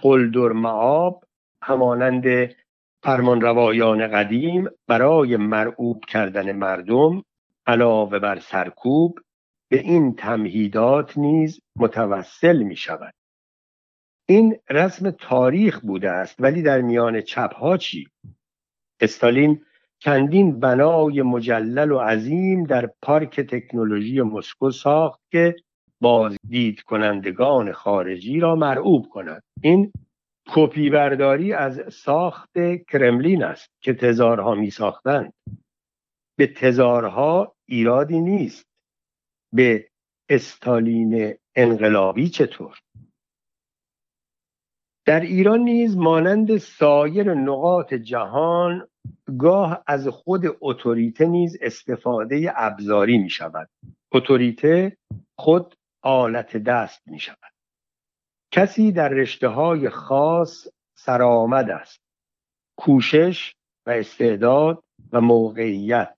قلدر 0.02 0.48
معاب 0.52 1.24
همانند 1.62 2.54
فرمانروایان 3.02 4.08
قدیم 4.08 4.68
برای 4.86 5.36
مرعوب 5.36 6.04
کردن 6.04 6.52
مردم 6.52 7.24
علاوه 7.66 8.18
بر 8.18 8.38
سرکوب 8.38 9.18
به 9.68 9.80
این 9.80 10.14
تمهیدات 10.14 11.18
نیز 11.18 11.60
متوسل 11.76 12.62
می 12.62 12.76
شود 12.76 13.14
این 14.26 14.56
رسم 14.70 15.10
تاریخ 15.10 15.80
بوده 15.80 16.10
است 16.10 16.36
ولی 16.38 16.62
در 16.62 16.80
میان 16.80 17.20
چپ 17.20 17.54
ها 17.54 17.76
چی؟ 17.76 18.08
استالین 19.00 19.64
چندین 20.04 20.60
بنای 20.60 21.22
مجلل 21.22 21.90
و 21.92 21.98
عظیم 21.98 22.64
در 22.64 22.90
پارک 23.02 23.40
تکنولوژی 23.40 24.22
مسکو 24.22 24.70
ساخت 24.70 25.20
که 25.32 25.56
بازدید 26.00 26.80
کنندگان 26.80 27.72
خارجی 27.72 28.40
را 28.40 28.54
مرعوب 28.54 29.08
کند 29.08 29.42
این 29.60 29.92
کپی 30.54 30.90
برداری 30.90 31.52
از 31.52 31.94
ساخت 31.94 32.50
کرملین 32.88 33.44
است 33.44 33.70
که 33.80 33.94
تزارها 33.94 34.54
می 34.54 34.70
ساختند 34.70 35.32
به 36.38 36.46
تزارها 36.46 37.54
ایرادی 37.68 38.20
نیست. 38.20 38.66
به 39.54 39.88
استالین 40.28 41.34
انقلابی 41.54 42.28
چطور؟ 42.28 42.78
در 45.06 45.20
ایران 45.20 45.60
نیز 45.60 45.96
مانند 45.96 46.56
سایر 46.56 47.34
نقاط 47.34 47.94
جهان 47.94 48.88
گاه 49.38 49.82
از 49.86 50.08
خود 50.08 50.42
اتوریته 50.60 51.26
نیز 51.26 51.58
استفاده 51.60 52.52
ابزاری 52.56 53.18
می 53.18 53.30
شود 53.30 53.68
اتوریته 54.12 54.96
خود 55.38 55.74
آلت 56.02 56.56
دست 56.56 57.08
می 57.08 57.18
شود 57.18 57.52
کسی 58.52 58.92
در 58.92 59.08
رشته 59.08 59.48
های 59.48 59.88
خاص 59.88 60.68
سرآمد 60.94 61.70
است. 61.70 62.00
کوشش 62.78 63.54
و 63.86 63.90
استعداد 63.90 64.82
و 65.12 65.20
موقعیت. 65.20 66.16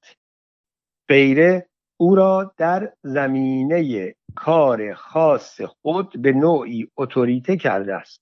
غیره 1.09 1.69
او 2.01 2.15
را 2.15 2.55
در 2.57 2.93
زمینه 3.03 4.15
کار 4.35 4.95
خاص 4.95 5.61
خود 5.61 6.23
به 6.23 6.33
نوعی 6.33 6.89
اتوریته 6.97 7.57
کرده 7.57 7.95
است. 7.95 8.21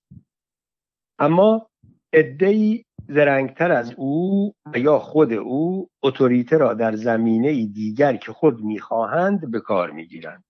اما 1.19 1.71
ادهی 2.13 2.85
زرنگتر 3.09 3.73
از 3.73 3.95
او 3.97 4.55
و 4.75 4.79
یا 4.79 4.99
خود 4.99 5.33
او 5.33 5.89
اتوریته 6.03 6.57
را 6.57 6.75
در 6.75 6.97
زمینه 6.97 7.67
دیگر 7.67 8.17
که 8.17 8.33
خود 8.33 8.61
می‌خواهند 8.61 9.51
به 9.51 9.61
کار 9.61 9.91
می‌گیرند. 9.91 10.45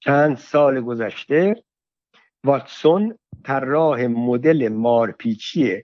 چند 0.00 0.36
سال 0.36 0.80
گذشته 0.80 1.64
واتسون 2.44 3.18
طراح 3.44 4.06
مدل 4.06 4.68
مارپیچی 4.68 5.82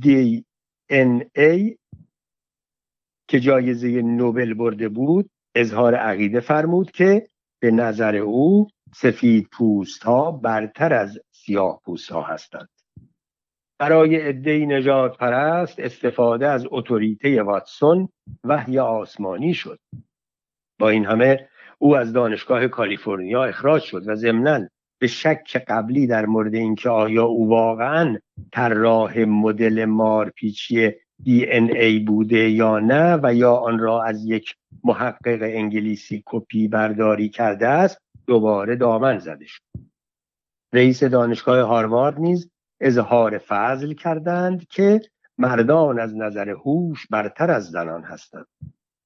دی 0.00 0.44
ان 0.88 1.24
ای 1.36 1.76
که 3.28 3.40
جایزه 3.40 4.02
نوبل 4.02 4.54
برده 4.54 4.88
بود 4.88 5.30
اظهار 5.54 5.94
عقیده 5.94 6.40
فرمود 6.40 6.90
که 6.90 7.28
به 7.60 7.70
نظر 7.70 8.16
او 8.16 8.68
سفید 8.94 9.48
پوست 9.52 10.02
ها 10.02 10.30
برتر 10.30 10.94
از 10.94 11.18
سیاه 11.30 11.80
پوست 11.84 12.12
ها 12.12 12.22
هستند. 12.22 12.68
برای 13.80 14.16
عده 14.16 14.66
نجات 14.66 15.16
پرست 15.16 15.80
استفاده 15.80 16.48
از 16.48 16.66
اتوریته 16.70 17.42
واتسون 17.42 18.08
وحی 18.44 18.78
آسمانی 18.78 19.54
شد. 19.54 19.78
با 20.80 20.88
این 20.88 21.04
همه 21.04 21.48
او 21.78 21.96
از 21.96 22.12
دانشگاه 22.12 22.68
کالیفرنیا 22.68 23.44
اخراج 23.44 23.82
شد 23.82 24.08
و 24.08 24.14
ضمنا 24.14 24.68
به 25.00 25.06
شک 25.06 25.64
قبلی 25.68 26.06
در 26.06 26.26
مورد 26.26 26.54
اینکه 26.54 26.90
آیا 26.90 27.24
او 27.24 27.48
واقعا 27.48 28.18
طراح 28.52 29.18
مدل 29.18 29.84
مارپیچی 29.84 30.92
دی 31.22 31.46
ان 31.50 31.70
ای 31.70 31.98
بوده 31.98 32.50
یا 32.50 32.78
نه 32.78 33.18
و 33.22 33.34
یا 33.34 33.54
آن 33.54 33.78
را 33.78 34.02
از 34.02 34.24
یک 34.24 34.54
محقق 34.84 35.38
انگلیسی 35.42 36.22
کپی 36.26 36.68
برداری 36.68 37.28
کرده 37.28 37.68
است 37.68 37.98
دوباره 38.26 38.76
دامن 38.76 39.18
زده 39.18 39.46
شد. 39.46 39.62
رئیس 40.74 41.04
دانشگاه 41.04 41.60
هاروارد 41.60 42.18
نیز 42.20 42.50
اظهار 42.80 43.38
فضل 43.38 43.92
کردند 43.92 44.68
که 44.68 45.00
مردان 45.38 46.00
از 46.00 46.16
نظر 46.16 46.48
هوش 46.48 47.06
برتر 47.10 47.50
از 47.50 47.70
زنان 47.70 48.02
هستند. 48.02 48.46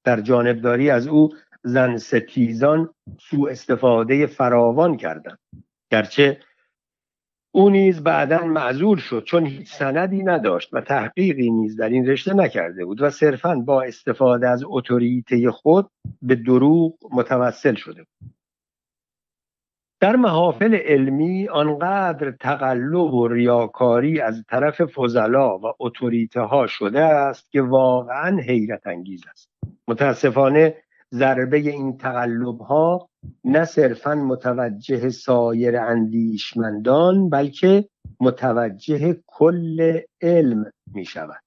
در 0.05 0.21
جانبداری 0.21 0.91
از 0.91 1.07
او 1.07 1.29
زن 1.65 1.97
ستیزان 1.97 2.95
سوء 3.21 3.51
استفاده 3.51 4.27
فراوان 4.27 4.97
کردند. 4.97 5.39
گرچه 5.91 6.41
او 7.57 7.71
نیز 7.71 8.03
بعدا 8.03 8.45
معذور 8.45 8.99
شد 8.99 9.25
چون 9.27 9.47
هیچ 9.47 9.73
سندی 9.73 10.23
نداشت 10.23 10.69
و 10.75 10.81
تحقیقی 10.81 11.51
نیز 11.51 11.77
در 11.77 11.89
این 11.89 12.07
رشته 12.07 12.35
نکرده 12.35 12.85
بود 12.85 13.03
و 13.03 13.11
صرفا 13.11 13.55
با 13.55 13.83
استفاده 13.83 14.49
از 14.49 14.63
اتوریته 14.67 15.51
خود 15.51 15.91
به 16.23 16.35
دروغ 16.35 16.95
متوسل 17.13 17.75
شده 17.75 18.03
بود. 18.03 18.35
در 20.01 20.17
محافل 20.17 20.75
علمی 20.75 21.49
آنقدر 21.49 22.31
تقلب 22.31 23.15
و 23.15 23.29
ریاکاری 23.29 24.21
از 24.21 24.45
طرف 24.49 24.83
فضلا 24.83 25.59
و 25.59 25.73
اتوریته 25.81 26.41
ها 26.41 26.67
شده 26.67 27.01
است 27.01 27.51
که 27.51 27.63
واقعا 27.63 28.39
حیرت 28.39 28.87
انگیز 28.87 29.23
است. 29.31 29.51
متاسفانه 29.89 30.75
ضربه 31.15 31.57
این 31.57 31.97
تقلب 31.97 32.61
ها 32.61 33.09
نه 33.45 33.65
صرفا 33.65 34.15
متوجه 34.15 35.11
سایر 35.11 35.77
اندیشمندان 35.77 37.31
بلکه 37.31 37.89
متوجه 38.21 39.17
کل 39.27 40.01
علم 40.23 40.71
می 40.95 41.05
شود 41.05 41.44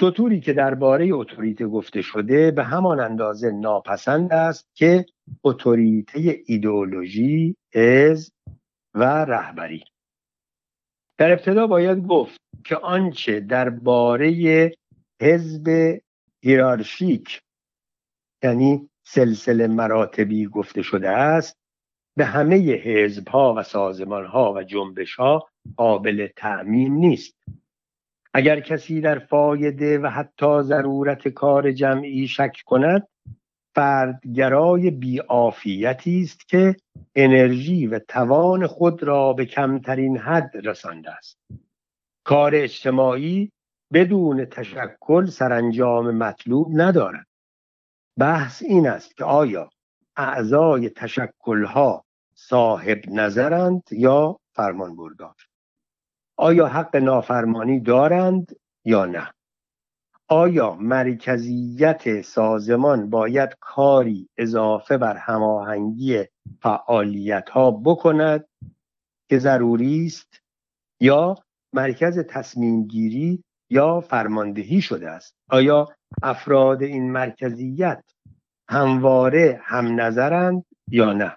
سطوری 0.00 0.40
که 0.40 0.52
درباره 0.52 1.08
اتوریته 1.12 1.66
گفته 1.66 2.02
شده 2.02 2.50
به 2.50 2.64
همان 2.64 3.00
اندازه 3.00 3.50
ناپسند 3.50 4.32
است 4.32 4.68
که 4.74 5.06
اتوریته 5.44 6.42
ایدئولوژی 6.46 7.56
از 7.74 8.32
و 8.94 9.04
رهبری. 9.04 9.84
در 11.18 11.32
ابتدا 11.32 11.66
باید 11.66 12.06
گفت 12.06 12.40
که 12.64 12.76
آنچه 12.76 13.40
درباره 13.40 14.30
حزب 15.20 15.98
هیرارشیک 16.44 17.40
یعنی 18.42 18.90
سلسله 19.06 19.66
مراتبی 19.66 20.46
گفته 20.46 20.82
شده 20.82 21.10
است 21.10 21.56
به 22.16 22.24
همه 22.24 22.56
حزب 22.56 23.28
ها 23.28 23.54
و 23.56 23.62
سازمان 23.62 24.26
ها 24.26 24.52
و 24.52 24.62
جنبش 24.62 25.14
ها 25.14 25.48
قابل 25.76 26.28
تعمیم 26.36 26.94
نیست. 26.94 27.36
اگر 28.34 28.60
کسی 28.60 29.00
در 29.00 29.18
فایده 29.18 29.98
و 29.98 30.06
حتی 30.06 30.62
ضرورت 30.62 31.28
کار 31.28 31.72
جمعی 31.72 32.28
شک 32.28 32.56
کند 32.66 33.08
فردگرای 33.74 34.90
بیعافیتی 34.90 36.20
است 36.22 36.48
که 36.48 36.76
انرژی 37.14 37.86
و 37.86 37.98
توان 37.98 38.66
خود 38.66 39.02
را 39.02 39.32
به 39.32 39.46
کمترین 39.46 40.18
حد 40.18 40.50
رسانده 40.64 41.10
است. 41.10 41.38
کار 42.24 42.54
اجتماعی 42.54 43.52
بدون 43.92 44.44
تشکل 44.44 45.26
سرانجام 45.26 46.10
مطلوب 46.10 46.68
ندارد. 46.72 47.26
بحث 48.18 48.62
این 48.62 48.88
است 48.88 49.16
که 49.16 49.24
آیا 49.24 49.70
اعضای 50.16 50.90
تشکلها 50.90 52.04
صاحب 52.34 53.00
نظرند 53.08 53.82
یا 53.90 54.40
فرمان 54.52 54.96
بردار 54.96 55.34
آیا 56.40 56.66
حق 56.66 56.96
نافرمانی 56.96 57.80
دارند 57.80 58.56
یا 58.84 59.04
نه؟ 59.04 59.30
آیا 60.28 60.74
مرکزیت 60.74 62.22
سازمان 62.22 63.10
باید 63.10 63.56
کاری 63.60 64.28
اضافه 64.38 64.98
بر 64.98 65.16
هماهنگی 65.16 66.24
فعالیت 66.62 67.50
ها 67.50 67.70
بکند 67.70 68.44
که 69.28 69.38
ضروری 69.38 70.06
است 70.06 70.40
یا 71.00 71.34
مرکز 71.72 72.18
تصمیم 72.18 72.86
گیری 72.86 73.44
یا 73.70 74.00
فرماندهی 74.00 74.80
شده 74.80 75.10
است؟ 75.10 75.34
آیا 75.50 75.88
افراد 76.22 76.82
این 76.82 77.12
مرکزیت 77.12 78.04
همواره 78.68 79.60
هم 79.62 80.00
نظرند 80.00 80.64
یا 80.88 81.12
نه؟ 81.12 81.36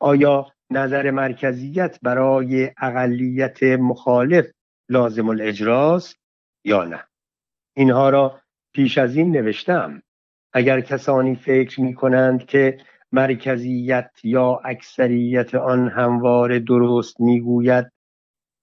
آیا 0.00 0.46
نظر 0.70 1.10
مرکزیت 1.10 1.98
برای 2.02 2.70
اقلیت 2.76 3.62
مخالف 3.62 4.50
لازم 4.88 5.28
الاجراست 5.28 6.16
یا 6.64 6.84
نه؟ 6.84 7.04
اینها 7.76 8.10
را 8.10 8.40
پیش 8.74 8.98
از 8.98 9.16
این 9.16 9.32
نوشتم. 9.32 10.02
اگر 10.52 10.80
کسانی 10.80 11.36
فکر 11.36 11.80
می 11.80 11.94
کنند 11.94 12.46
که 12.46 12.78
مرکزیت 13.12 14.10
یا 14.24 14.60
اکثریت 14.64 15.54
آن 15.54 15.88
همواره 15.88 16.58
درست 16.58 17.20
می‌گوید 17.20 17.92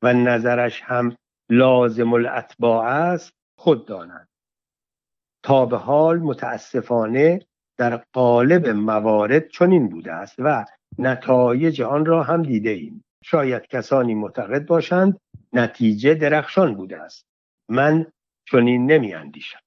و 0.02 0.13
نظرش 0.13 0.82
هم 0.82 1.15
لازم 1.50 2.13
الاتباع 2.13 2.86
است 2.86 3.34
خود 3.58 3.88
دانند. 3.88 4.28
تا 5.43 5.65
به 5.65 5.78
حال 5.78 6.20
متاسفانه 6.20 7.39
در 7.78 8.04
قالب 8.13 8.67
موارد 8.67 9.48
چنین 9.48 9.89
بوده 9.89 10.13
است 10.13 10.36
و 10.39 10.65
نتایج 11.00 11.82
آن 11.82 12.06
را 12.06 12.23
هم 12.23 12.43
دیده 12.43 12.69
ایم 12.69 13.04
شاید 13.23 13.67
کسانی 13.67 14.15
معتقد 14.15 14.65
باشند 14.65 15.19
نتیجه 15.54 16.13
درخشان 16.13 16.76
بوده 16.76 17.02
است. 17.02 17.26
من 17.69 18.06
چنین 18.52 18.91
نمی 18.91 19.13
اندیشم 19.13 19.60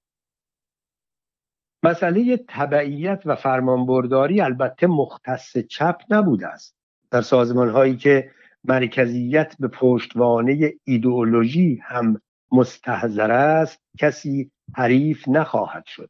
مسئله 1.83 2.45
تبعیت 2.47 3.21
و 3.25 3.35
فرمانبرداری 3.35 4.41
البته 4.41 4.87
مختص 4.87 5.57
چپ 5.57 6.01
نبوده 6.09 6.47
است. 6.47 6.75
در 7.11 7.21
سازمان 7.21 7.69
هایی 7.69 7.97
که 7.97 8.31
مرکزیت 8.63 9.55
به 9.59 9.67
پشتوانه 9.67 10.73
ایدئولوژی 10.83 11.79
هم 11.83 12.21
مستحضر 12.51 13.31
است 13.31 13.79
کسی 13.97 14.51
حریف 14.75 15.27
نخواهد 15.27 15.85
شد. 15.85 16.09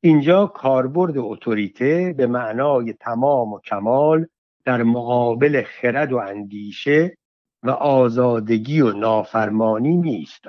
اینجا 0.00 0.46
کاربرد 0.46 1.18
اتوریته 1.18 2.14
به 2.16 2.26
معنای 2.26 2.92
تمام 2.92 3.52
و 3.52 3.60
کمال 3.60 4.26
در 4.64 4.82
مقابل 4.82 5.62
خرد 5.62 6.12
و 6.12 6.16
اندیشه 6.16 7.16
و 7.62 7.70
آزادگی 7.70 8.80
و 8.80 8.92
نافرمانی 8.92 9.96
نیست. 9.96 10.44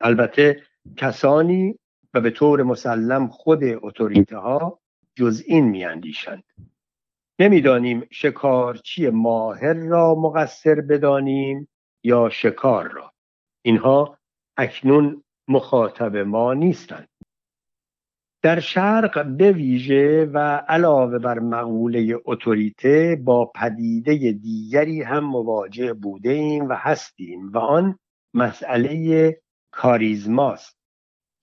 البته 0.00 0.62
کسانی 0.96 1.78
و 2.14 2.20
به 2.20 2.30
طور 2.30 2.62
مسلم 2.62 3.28
خود 3.28 3.60
اتوریته 3.64 4.36
ها 4.36 4.80
جز 5.14 5.42
این 5.46 5.64
می 5.64 5.84
اندیشند 5.84 6.44
نمی‌دانیم 7.38 8.06
شکارچی 8.10 9.10
ماهر 9.10 9.74
را 9.74 10.14
مقصر 10.14 10.74
بدانیم 10.74 11.68
یا 12.02 12.28
شکار 12.28 12.88
را. 12.88 13.12
اینها 13.62 14.18
اکنون 14.56 15.24
مخاطب 15.48 16.16
ما 16.16 16.54
نیستند. 16.54 17.08
در 18.44 18.60
شرق 18.60 19.26
به 19.26 19.52
ویژه 19.52 20.30
و 20.34 20.38
علاوه 20.68 21.18
بر 21.18 21.38
مقوله 21.38 22.20
اتوریته 22.24 23.20
با 23.24 23.52
پدیده 23.54 24.32
دیگری 24.32 25.02
هم 25.02 25.24
مواجه 25.24 25.92
بوده 25.92 26.30
ایم 26.30 26.68
و 26.68 26.74
هستیم 26.74 27.52
و 27.52 27.58
آن 27.58 27.98
مسئله 28.34 29.40
کاریزماست 29.70 30.76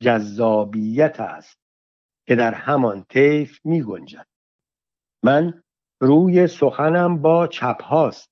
جذابیت 0.02 1.20
است 1.20 1.58
که 2.28 2.36
در 2.36 2.54
همان 2.54 3.06
طیف 3.10 3.60
می 3.64 3.84
گنجد 3.84 4.28
من 5.24 5.64
روی 6.02 6.48
سخنم 6.48 7.22
با 7.22 7.48
چپ 7.48 7.84
هاست. 7.84 8.32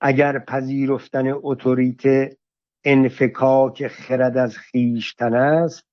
اگر 0.00 0.38
پذیرفتن 0.38 1.32
اتوریته 1.42 2.36
انفکاک 2.84 3.88
خرد 3.88 4.36
از 4.36 4.56
خیشتن 4.56 5.34
است 5.34 5.89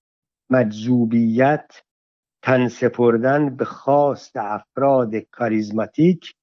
مجذوبیت 0.50 1.84
تن 2.42 2.68
سپردن 2.68 3.56
به 3.56 3.66
خواست 3.66 4.38
افراد 4.38 5.16
کاریزماتیک 5.16 6.36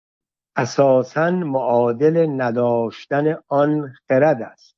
اساسا 0.57 1.31
معادل 1.31 2.27
نداشتن 2.41 3.37
آن 3.49 3.95
خرد 4.09 4.43
است. 4.43 4.77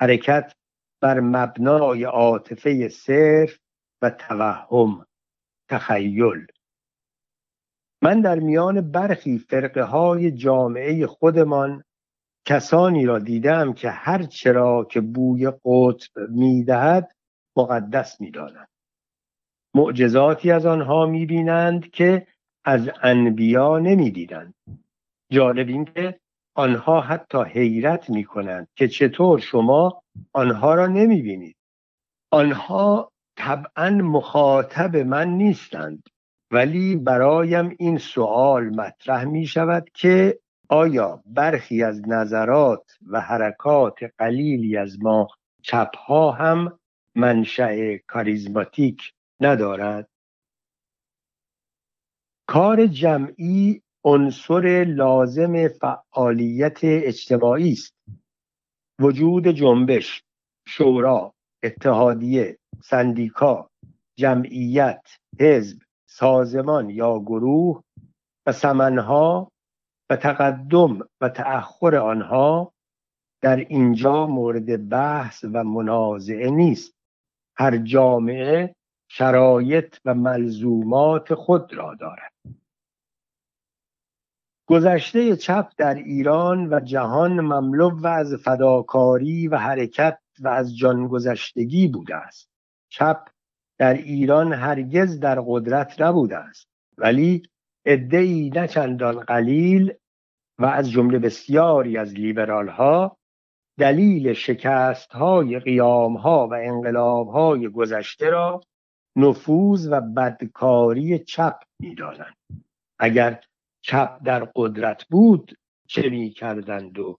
حرکت 0.00 0.52
بر 1.00 1.20
مبنای 1.20 2.04
عاطفه 2.04 2.88
صرف 2.88 3.58
و 4.02 4.10
توهم 4.10 5.06
تخیل. 5.68 6.46
من 8.02 8.20
در 8.20 8.38
میان 8.38 8.90
برخی 8.90 9.38
فرقه 9.38 9.82
های 9.82 10.32
جامعه 10.32 11.06
خودمان 11.06 11.84
کسانی 12.44 13.06
را 13.06 13.18
دیدم 13.18 13.72
که 13.72 13.90
هر 13.90 14.22
چرا 14.22 14.84
که 14.90 15.00
بوی 15.00 15.50
قطب 15.64 16.30
می‌دهد 16.30 17.12
مقدس 17.56 18.20
می‌دانند. 18.20 18.68
معجزاتی 19.74 20.50
از 20.50 20.66
آنها 20.66 21.06
می‌بینند 21.06 21.90
که 21.90 22.26
از 22.64 22.90
انبیا 23.02 23.78
نمی‌دیدند. 23.78 24.54
جالب 25.32 25.68
این 25.68 25.84
که 25.84 26.20
آنها 26.54 27.00
حتی 27.00 27.38
حیرت 27.42 28.10
می‌کنند 28.10 28.68
که 28.76 28.88
چطور 28.88 29.38
شما 29.38 30.02
آنها 30.32 30.74
را 30.74 30.86
نمی‌بینید. 30.86 31.56
آنها 32.30 33.12
طبعا 33.36 33.90
مخاطب 33.90 34.96
من 34.96 35.28
نیستند 35.28 36.02
ولی 36.50 36.96
برایم 36.96 37.76
این 37.78 37.98
سوال 37.98 38.64
مطرح 38.64 39.24
می 39.24 39.46
شود 39.46 39.90
که 39.94 40.38
آیا 40.68 41.22
برخی 41.26 41.82
از 41.82 42.08
نظرات 42.08 42.98
و 43.06 43.20
حرکات 43.20 43.98
قلیلی 44.18 44.76
از 44.76 45.02
ما 45.02 45.28
چپها 45.62 46.30
هم 46.30 46.78
منشأ 47.16 47.96
کاریزماتیک 48.06 49.12
ندارد. 49.40 50.08
کار 52.46 52.86
جمعی 52.86 53.82
عنصر 54.04 54.84
لازم 54.88 55.68
فعالیت 55.68 56.78
اجتماعی 56.82 57.72
است. 57.72 57.94
وجود 59.00 59.48
جنبش 59.48 60.22
شورا 60.66 61.34
اتحادیه 61.62 62.58
سندیکا 62.82 63.70
جمعیت 64.18 65.02
حزب 65.40 65.78
سازمان 66.06 66.90
یا 66.90 67.18
گروه 67.18 67.82
و 68.46 68.52
سمنها 68.52 69.52
و 70.10 70.16
تقدم 70.16 71.08
و 71.20 71.28
تأخر 71.28 71.96
آنها 71.96 72.72
در 73.42 73.56
اینجا 73.56 74.26
مورد 74.26 74.88
بحث 74.88 75.44
و 75.44 75.64
منازعه 75.64 76.50
نیست. 76.50 77.01
هر 77.62 77.76
جامعه 77.76 78.74
شرایط 79.08 79.96
و 80.04 80.14
ملزومات 80.14 81.34
خود 81.34 81.74
را 81.74 81.94
دارد. 81.94 82.32
گذشته 84.68 85.36
چپ 85.36 85.72
در 85.76 85.94
ایران 85.94 86.74
و 86.74 86.80
جهان 86.80 87.40
مملو 87.40 88.06
از 88.06 88.34
فداکاری 88.34 89.48
و 89.48 89.56
حرکت 89.56 90.18
و 90.40 90.48
از 90.48 90.76
جانگذشتگی 90.76 91.88
بوده 91.88 92.16
است. 92.16 92.48
چپ 92.88 93.28
در 93.78 93.94
ایران 93.94 94.52
هرگز 94.52 95.20
در 95.20 95.40
قدرت 95.46 96.00
نبوده 96.00 96.36
است 96.36 96.68
ولی 96.98 97.42
ادعی 97.84 98.50
نه 98.50 98.68
چندان 98.68 99.20
قلیل 99.20 99.94
و 100.58 100.66
از 100.66 100.90
جمله 100.90 101.18
بسیاری 101.18 101.96
از 101.96 102.14
لیبرال 102.14 102.68
ها 102.68 103.16
دلیل 103.78 104.32
شکست 104.32 105.12
های 105.12 105.58
قیام 105.58 106.16
ها 106.16 106.48
و 106.48 106.54
انقلاب 106.54 107.28
های 107.28 107.68
گذشته 107.68 108.30
را 108.30 108.60
نفوذ 109.16 109.88
و 109.92 110.00
بدکاری 110.00 111.18
چپ 111.18 111.56
می‌دانند. 111.78 112.36
اگر 112.98 113.40
چپ 113.80 114.22
در 114.24 114.44
قدرت 114.56 115.04
بود 115.04 115.58
چه 115.86 116.10
می 116.10 116.30
کردند 116.30 116.98
و 116.98 117.18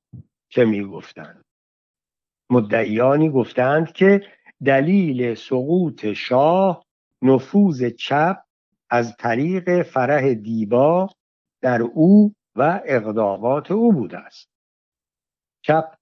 چه 0.49 0.65
می 0.65 0.85
گفتند 0.85 1.45
مدعیانی 2.49 3.29
گفتند 3.29 3.91
که 3.91 4.21
دلیل 4.65 5.35
سقوط 5.35 6.05
شاه 6.05 6.85
نفوذ 7.21 7.85
چپ 7.85 8.43
از 8.89 9.15
طریق 9.17 9.81
فرح 9.81 10.33
دیبا 10.33 11.09
در 11.61 11.81
او 11.81 12.33
و 12.55 12.81
اقدامات 12.85 13.71
او 13.71 13.93
بوده 13.93 14.17
است. 14.17 14.49
چپ 15.61 15.95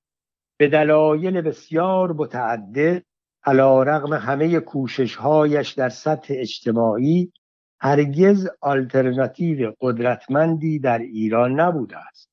به 0.62 0.68
دلایل 0.68 1.42
بسیار 1.42 2.12
متعدد 2.12 3.04
علا 3.44 3.84
رغم 3.84 4.14
همه 4.14 4.60
کوششهایش 4.60 5.72
در 5.72 5.90
سطح 5.90 6.34
اجتماعی 6.38 7.32
هرگز 7.80 8.50
آلترناتیو 8.62 9.74
قدرتمندی 9.82 10.80
در 10.80 10.98
ایران 10.98 11.60
نبوده 11.60 11.98
است. 11.98 12.30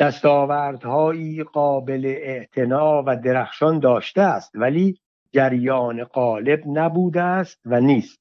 دستاوردهایی 0.00 1.42
قابل 1.42 2.06
اعتنا 2.06 3.02
و 3.06 3.16
درخشان 3.16 3.78
داشته 3.78 4.22
است 4.22 4.50
ولی 4.54 5.00
جریان 5.32 6.04
غالب 6.04 6.62
نبوده 6.66 7.22
است 7.22 7.60
و 7.64 7.80
نیست. 7.80 8.20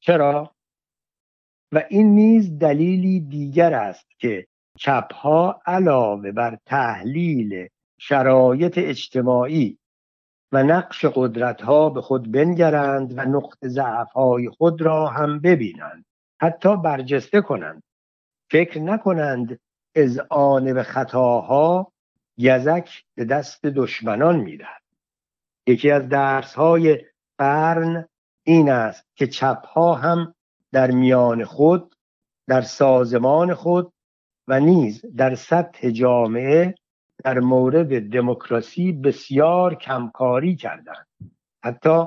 چرا؟ 0.00 0.54
و 1.72 1.82
این 1.88 2.14
نیز 2.14 2.58
دلیلی 2.58 3.20
دیگر 3.20 3.74
است 3.74 4.06
که 4.18 4.46
چپها 4.78 5.62
علاوه 5.66 6.32
بر 6.32 6.58
تحلیل 6.66 7.68
شرایط 8.02 8.78
اجتماعی 8.78 9.78
و 10.52 10.62
نقش 10.62 11.04
قدرت 11.14 11.62
ها 11.62 11.90
به 11.90 12.00
خود 12.00 12.32
بنگرند 12.32 13.18
و 13.18 13.20
نقط 13.20 13.58
ضعف 13.64 14.12
های 14.12 14.48
خود 14.48 14.82
را 14.82 15.06
هم 15.06 15.40
ببینند 15.40 16.04
حتی 16.40 16.76
برجسته 16.76 17.40
کنند. 17.40 17.82
فکر 18.50 18.80
نکنند 18.80 19.60
از 19.96 20.20
آن 20.30 20.74
به 20.74 20.82
خطاها 20.82 21.92
یزک 22.36 23.02
به 23.14 23.24
دست 23.24 23.66
دشمنان 23.66 24.36
می‌دهد. 24.36 24.82
یکی 25.66 25.90
از 25.90 26.08
درس 26.08 26.54
های 26.54 26.98
قرن 27.38 28.08
این 28.42 28.70
است 28.70 29.06
که 29.14 29.26
چپ 29.26 29.66
ها 29.66 29.94
هم 29.94 30.34
در 30.72 30.90
میان 30.90 31.44
خود 31.44 31.94
در 32.48 32.62
سازمان 32.62 33.54
خود 33.54 33.92
و 34.48 34.60
نیز 34.60 35.04
در 35.16 35.34
سطح 35.34 35.90
جامعه 35.90 36.74
در 37.24 37.40
مورد 37.40 38.10
دموکراسی 38.10 38.92
بسیار 38.92 39.74
کمکاری 39.74 40.56
کردند. 40.56 41.06
حتی 41.64 42.06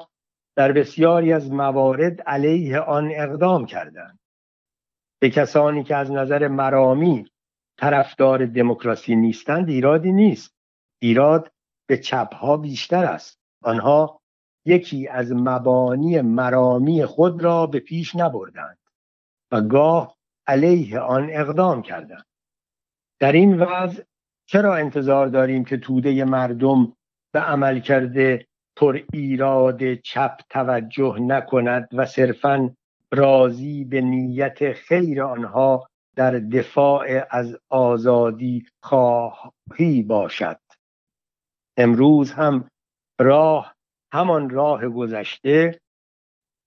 در 0.56 0.72
بسیاری 0.72 1.34
از 1.34 1.52
موارد 1.52 2.22
علیه 2.22 2.80
آن 2.80 3.12
اقدام 3.16 3.66
کردند. 3.66 4.20
به 5.20 5.30
کسانی 5.30 5.84
که 5.84 5.96
از 5.96 6.12
نظر 6.12 6.48
مرامی 6.48 7.26
طرفدار 7.78 8.46
دموکراسی 8.46 9.16
نیستند 9.16 9.70
ایرادی 9.70 10.12
نیست. 10.12 10.56
ایراد 11.02 11.52
به 11.88 11.98
چپها 11.98 12.58
بیشتر 12.58 13.06
است. 13.06 13.40
آنها 13.64 14.22
یکی 14.66 15.08
از 15.08 15.32
مبانی 15.32 16.22
مرامی 16.22 17.06
خود 17.06 17.44
را 17.44 17.68
به 17.68 17.80
پیش 17.80 18.16
نبردند 18.16 18.78
و 19.52 19.62
گاه 19.62 20.18
علیه 20.48 21.00
آن 21.00 21.30
اقدام 21.32 21.82
کردند. 21.82 22.26
در 23.20 23.32
این 23.32 23.60
وضع 23.60 24.04
چرا 24.46 24.76
انتظار 24.76 25.28
داریم 25.28 25.66
که 25.66 25.78
توده 25.78 26.26
مردم 26.26 26.94
به 27.34 27.40
عمل 27.40 27.80
کرده 27.80 28.48
پر 28.76 29.00
ایراد 29.14 29.94
چپ 29.94 30.38
توجه 30.50 31.16
نکند 31.20 31.90
و 31.94 32.06
صرفا 32.06 32.76
راضی 33.12 33.84
به 33.84 34.02
نیت 34.02 34.74
خیر 34.74 35.24
آنها 35.24 35.88
در 36.16 36.32
دفاع 36.32 37.28
از 37.30 37.58
آزادی 37.70 38.66
خواهی 38.84 40.04
باشد؟ 40.08 40.60
امروز 41.78 42.32
هم 42.32 42.70
راه 43.20 43.76
همان 44.14 44.50
راه 44.50 44.90
گذشته 44.90 45.80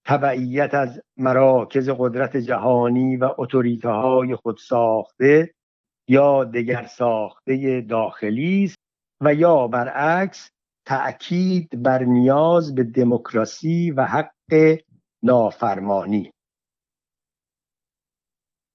تبعیت 0.06 0.74
از 0.74 1.02
مراکز 1.16 1.90
قدرت 1.98 2.36
جهانی 2.36 3.16
و 3.16 3.34
اتوریته 3.38 3.88
های 3.88 4.36
خود 4.36 4.56
ساخته 4.56 5.54
یا 6.08 6.44
دگر 6.44 6.86
ساخته 6.86 7.80
داخلی 7.80 8.64
است 8.64 8.78
و 9.20 9.34
یا 9.34 9.68
برعکس 9.68 10.50
تأکید 10.86 11.82
بر 11.82 12.02
نیاز 12.02 12.74
به 12.74 12.84
دموکراسی 12.84 13.90
و 13.90 14.04
حق 14.04 14.78
نافرمانی. 15.22 16.30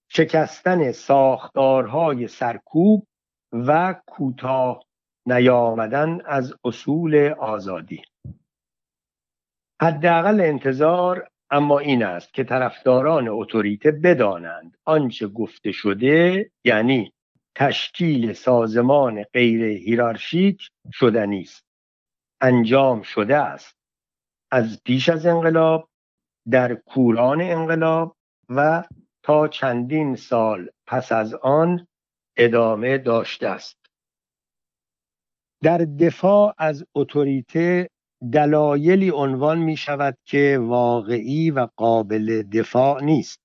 شکستن 0.10 0.92
ساختارهای 0.92 2.28
سرکوب 2.28 3.08
و 3.54 4.02
کوتاه 4.08 4.84
نیامدن 5.26 6.22
از 6.26 6.54
اصول 6.64 7.34
آزادی. 7.40 8.02
حداقل 9.82 10.42
انتظار 10.42 11.28
اما 11.52 11.80
این 11.80 12.04
است 12.04 12.34
که 12.34 12.44
طرفداران 12.44 13.28
اتوریته 13.30 13.92
بدانند 13.92 14.78
آنچه 14.86 15.28
گفته 15.28 15.72
شده 15.72 16.52
یعنی 16.66 17.14
تشکیل 17.56 18.34
سازمان 18.34 19.24
غیر 19.24 19.64
هیرارشیک 19.64 20.70
شدنی 20.94 21.42
است 21.42 21.66
انجام 22.42 23.02
شده 23.02 23.38
است. 23.38 23.76
از 24.52 24.82
پیش 24.84 25.10
از 25.10 25.26
انقلاب 25.26 25.90
در 26.52 26.76
کوران 26.76 27.42
انقلاب 27.42 28.16
و 28.50 28.84
تا 29.24 29.48
چندین 29.48 30.16
سال 30.16 30.70
پس 30.88 31.12
از 31.12 31.34
آن 31.34 31.88
ادامه 32.38 32.98
داشته 32.98 33.48
است. 33.48 33.78
در 35.64 35.78
دفاع 35.78 36.56
از 36.58 36.86
اتوریته 36.96 37.90
دلایلی 38.34 39.12
عنوان 39.12 39.60
می 39.60 39.78
شود 39.78 40.18
که 40.26 40.60
واقعی 40.62 41.52
و 41.52 41.68
قابل 41.76 42.44
دفاع 42.44 43.04
نیست. 43.04 43.40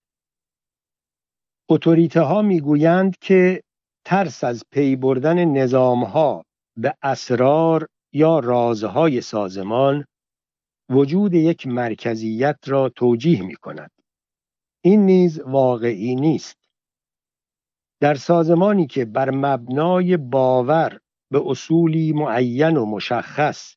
اتوریته 1.69 2.21
ها 2.21 2.42
می 2.42 2.61
گویند 2.61 3.16
که 3.21 3.62
ترس 4.09 4.45
از 4.45 4.62
پی 4.71 4.97
بردن 4.97 5.45
نظام 5.45 6.05
ها 6.05 6.45
به 6.77 6.95
اسرار 7.03 7.87
یا 8.12 8.38
رازهای 8.38 9.21
سازمان 9.21 10.05
وجود 10.90 11.35
یک 11.35 11.66
مرکزیت 11.66 12.59
را 12.66 12.88
توجیه 12.88 13.42
می 13.42 13.55
کند 13.55 13.90
این 14.85 15.07
نیز 15.07 15.40
واقعی 15.40 16.14
نیست. 16.14 16.57
در 18.01 18.14
سازمانی 18.14 18.87
که 18.87 19.05
بر 19.05 19.31
مبنای 19.31 20.16
باور 20.16 20.99
به 21.31 21.42
اصولی 21.47 22.12
معین 22.12 22.77
و 22.77 22.87
مشخص 22.87 23.77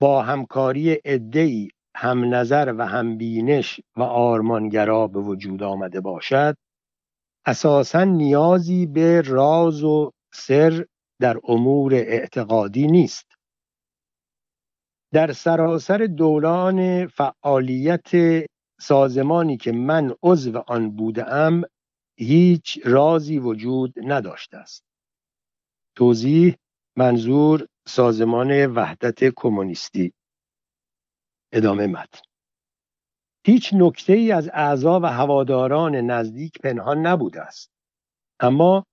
با 0.00 0.22
همکاری 0.22 0.92
عدهای 0.92 1.68
هم 1.96 2.34
نظر 2.34 2.74
و 2.78 2.86
هم 2.86 3.16
بینش 3.16 3.80
و 3.96 4.02
آرمانگرا 4.02 5.06
به 5.06 5.20
وجود 5.20 5.62
آمده 5.62 6.00
باشد 6.00 6.56
اساسا 7.46 8.04
نیازی 8.04 8.86
به 8.86 9.20
راز 9.20 9.82
و 9.84 10.10
سر 10.34 10.86
در 11.20 11.36
امور 11.44 11.94
اعتقادی 11.94 12.86
نیست. 12.86 13.26
در 15.12 15.32
سراسر 15.32 15.98
دوران 15.98 17.06
فعالیت 17.06 18.10
سازمانی 18.80 19.56
که 19.56 19.72
من 19.72 20.14
عضو 20.22 20.58
آن 20.66 20.90
بودم 20.96 21.62
هیچ 22.18 22.78
رازی 22.84 23.38
وجود 23.38 23.94
نداشته 23.96 24.56
است. 24.56 24.84
توضیح 25.96 26.56
منظور 26.96 27.66
سازمان 27.88 28.66
وحدت 28.66 29.24
کمونیستی. 29.36 30.12
ادامه 31.52 31.86
متن. 31.86 32.25
هیچ 33.46 33.74
نکته 33.74 34.12
ای 34.12 34.32
از 34.32 34.50
اعضا 34.52 35.00
و 35.00 35.06
هواداران 35.06 35.96
نزدیک 35.96 36.58
پنهان 36.58 37.06
نبوده 37.06 37.40
است. 37.40 37.70
اما 38.40 38.84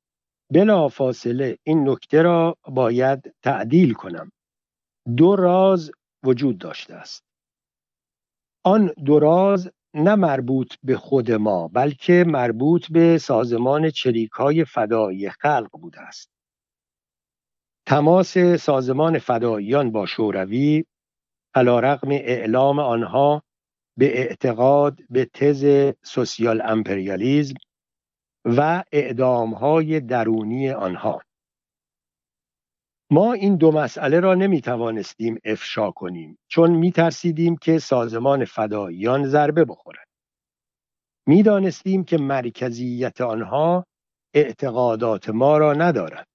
بلا 0.51 0.87
فاصله 0.89 1.57
این 1.63 1.89
نکته 1.89 2.21
را 2.21 2.57
باید 2.67 3.35
تعدیل 3.43 3.93
کنم. 3.93 4.31
دو 5.17 5.35
راز 5.35 5.91
وجود 6.23 6.57
داشته 6.57 6.93
است. 6.93 7.23
آن 8.65 8.93
دو 9.05 9.19
راز 9.19 9.71
نه 9.93 10.15
مربوط 10.15 10.73
به 10.83 10.97
خود 10.97 11.31
ما 11.31 11.67
بلکه 11.67 12.23
مربوط 12.27 12.91
به 12.91 13.17
سازمان 13.17 13.89
چریکای 13.89 14.65
فدایی 14.65 15.29
خلق 15.29 15.69
بوده 15.81 16.01
است. 16.01 16.29
تماس 17.87 18.37
سازمان 18.37 19.19
فداییان 19.19 19.91
با 19.91 20.05
شوروی 20.05 20.85
علا 21.55 21.79
رقم 21.79 22.11
اعلام 22.11 22.79
آنها 22.79 23.43
به 23.97 24.19
اعتقاد 24.19 24.99
به 25.09 25.25
تز 25.25 25.93
سوسیال 26.03 26.61
امپریالیزم 26.65 27.53
و 28.45 28.83
های 29.59 29.99
درونی 29.99 30.69
آنها. 30.69 31.21
ما 33.11 33.33
این 33.33 33.55
دو 33.55 33.71
مسئله 33.71 34.19
را 34.19 34.33
نمی 34.33 34.61
توانستیم 34.61 35.37
افشا 35.45 35.91
کنیم 35.91 36.37
چون 36.47 36.71
می 36.71 36.91
ترسیدیم 36.91 37.55
که 37.55 37.79
سازمان 37.79 38.45
فداییان 38.45 39.25
ضربه 39.25 39.65
بخورد. 39.65 40.07
می 41.27 41.43
دانستیم 41.43 42.03
که 42.03 42.17
مرکزیت 42.17 43.21
آنها 43.21 43.85
اعتقادات 44.33 45.29
ما 45.29 45.57
را 45.57 45.73
ندارد. 45.73 46.27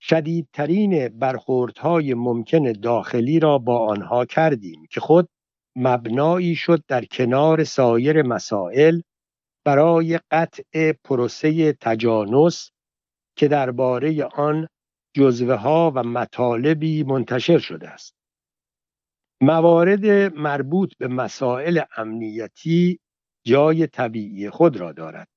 شدیدترین 0.00 1.08
برخوردهای 1.08 2.14
ممکن 2.14 2.72
داخلی 2.72 3.40
را 3.40 3.58
با 3.58 3.86
آنها 3.86 4.24
کردیم 4.24 4.86
که 4.90 5.00
خود 5.00 5.28
مبنایی 5.76 6.56
شد 6.56 6.84
در 6.88 7.04
کنار 7.04 7.64
سایر 7.64 8.22
مسائل 8.22 9.00
برای 9.64 10.20
قطع 10.30 10.92
پروسه 10.92 11.72
تجانس 11.72 12.70
که 13.36 13.48
درباره 13.48 14.24
آن 14.24 14.68
جزوه 15.14 15.54
ها 15.54 15.92
و 15.94 16.02
مطالبی 16.02 17.02
منتشر 17.02 17.58
شده 17.58 17.88
است. 17.88 18.14
موارد 19.40 20.06
مربوط 20.36 20.92
به 20.98 21.08
مسائل 21.08 21.82
امنیتی 21.96 23.00
جای 23.46 23.86
طبیعی 23.86 24.50
خود 24.50 24.76
را 24.76 24.92
دارد. 24.92 25.28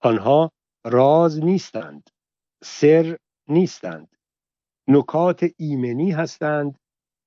آنها 0.00 0.52
راز 0.84 1.44
نیستند 1.44 2.10
سر 2.64 3.18
نیستند 3.48 4.16
نکات 4.88 5.46
ایمنی 5.56 6.10
هستند 6.10 6.78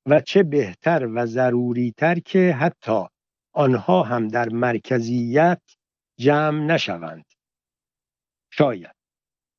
و 0.10 0.20
چه 0.20 0.44
بهتر 0.44 1.08
و 1.14 1.26
ضروریتر 1.26 2.20
که 2.20 2.54
حتی 2.60 3.04
آنها 3.54 4.04
هم 4.04 4.28
در 4.28 4.50
مرکزیت 4.50 5.62
جمع 6.20 6.66
نشوند. 6.66 7.26
شاید. 8.52 8.96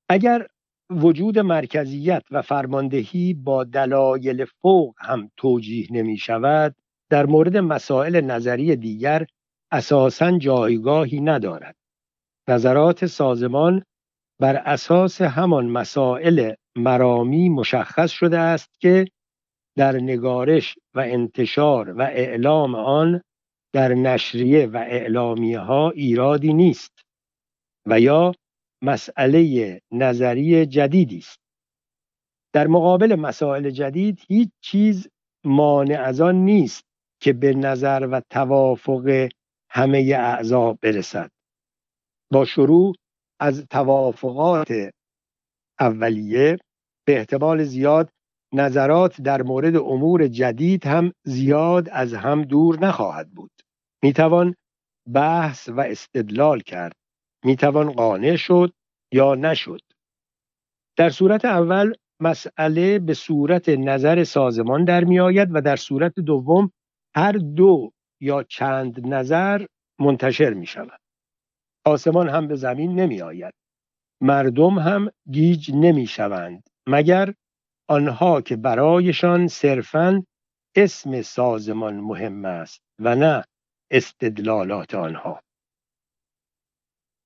اگر 0.09 0.47
وجود 0.91 1.39
مرکزیت 1.39 2.23
و 2.31 2.43
فرماندهی 2.43 3.35
با 3.35 3.65
دلایل 3.65 4.45
فوق 4.45 4.95
هم 4.99 5.31
توجیه 5.37 5.87
نمی 5.91 6.17
شود 6.17 6.75
در 7.11 7.27
مورد 7.27 7.57
مسائل 7.57 8.21
نظری 8.21 8.77
دیگر 8.77 9.27
اساسا 9.73 10.39
جایگاهی 10.39 11.21
ندارد. 11.21 11.77
نظرات 12.49 13.07
سازمان 13.07 13.83
بر 14.41 14.57
اساس 14.57 15.23
همان 15.23 15.67
مسائل 15.67 16.55
مرامی 16.77 17.49
مشخص 17.49 18.11
شده 18.11 18.39
است 18.39 18.81
که 18.81 19.05
در 19.81 19.97
نگارش 19.97 20.79
و 20.95 21.01
انتشار 21.01 21.91
و 21.91 22.01
اعلام 22.03 22.75
آن 22.75 23.23
در 23.75 23.89
نشریه 23.95 24.67
و 24.67 24.77
اعلامیه 24.77 25.59
ها 25.59 25.91
ایرادی 25.91 26.53
نیست 26.53 27.01
و 27.87 28.01
یا 28.01 28.33
مسئله 28.83 29.81
نظری 29.93 30.67
جدیدی 30.67 31.19
است. 31.19 31.39
در 32.55 32.67
مقابل 32.67 33.15
مسائل 33.15 33.71
جدید 33.71 34.21
هیچ 34.29 34.51
چیز 34.61 35.09
مانع 35.45 36.01
از 36.01 36.21
آن 36.21 36.35
نیست 36.35 36.85
که 37.23 37.33
به 37.33 37.55
نظر 37.55 38.09
و 38.13 38.21
توافق 38.31 39.29
همه 39.71 39.99
اعضا 40.19 40.73
برسد. 40.73 41.31
با 42.33 42.45
شروع 42.45 42.95
از 43.41 43.67
توافقات 43.71 44.73
اولیه 45.81 46.59
به 47.07 47.19
احتمال 47.19 47.65
زیاد 47.65 48.11
نظرات 48.53 49.21
در 49.21 49.43
مورد 49.43 49.77
امور 49.77 50.29
جدید 50.29 50.87
هم 50.87 51.13
زیاد 51.25 51.89
از 51.89 52.15
هم 52.15 52.43
دور 52.43 52.79
نخواهد 52.79 53.31
بود. 53.31 53.51
می‌توان 54.03 54.55
بحث 55.15 55.69
و 55.69 55.81
استدلال 55.81 56.61
کرد. 56.61 56.93
می‌توان 57.45 57.93
قانع 57.93 58.37
شد 58.37 58.73
یا 59.13 59.35
نشد. 59.35 59.81
در 60.97 61.11
صورت 61.11 61.45
اول 61.45 61.95
مسئله 62.21 62.99
به 62.99 63.15
صورت 63.15 63.69
نظر 63.69 64.25
سازمان 64.25 64.85
در 64.85 65.05
می 65.05 65.21
آید 65.21 65.49
و 65.53 65.61
در 65.61 65.77
صورت 65.77 66.15
دوم 66.15 66.73
هر 67.17 67.33
دو 67.33 67.93
یا 68.21 68.43
چند 68.43 69.07
نظر 69.07 69.67
منتشر 70.01 70.55
می 70.55 70.67
شود 70.67 71.01
آسمان 71.85 72.29
هم 72.29 72.49
به 72.49 72.57
زمین 72.57 73.01
نمی 73.01 73.23
آید 73.23 73.55
مردم 74.21 74.79
هم 74.79 75.11
گیج 75.31 75.71
نمی 75.75 76.07
شوند 76.07 76.63
مگر 76.89 77.35
آنها 77.91 78.41
که 78.41 78.57
برایشان 78.57 79.49
صرفا 79.49 80.25
اسم 80.77 81.23
سازمان 81.23 82.01
مهم 82.01 82.45
است 82.45 82.81
و 82.99 83.15
نه 83.15 83.45
استدلالات 83.91 84.95
آنها. 84.95 85.41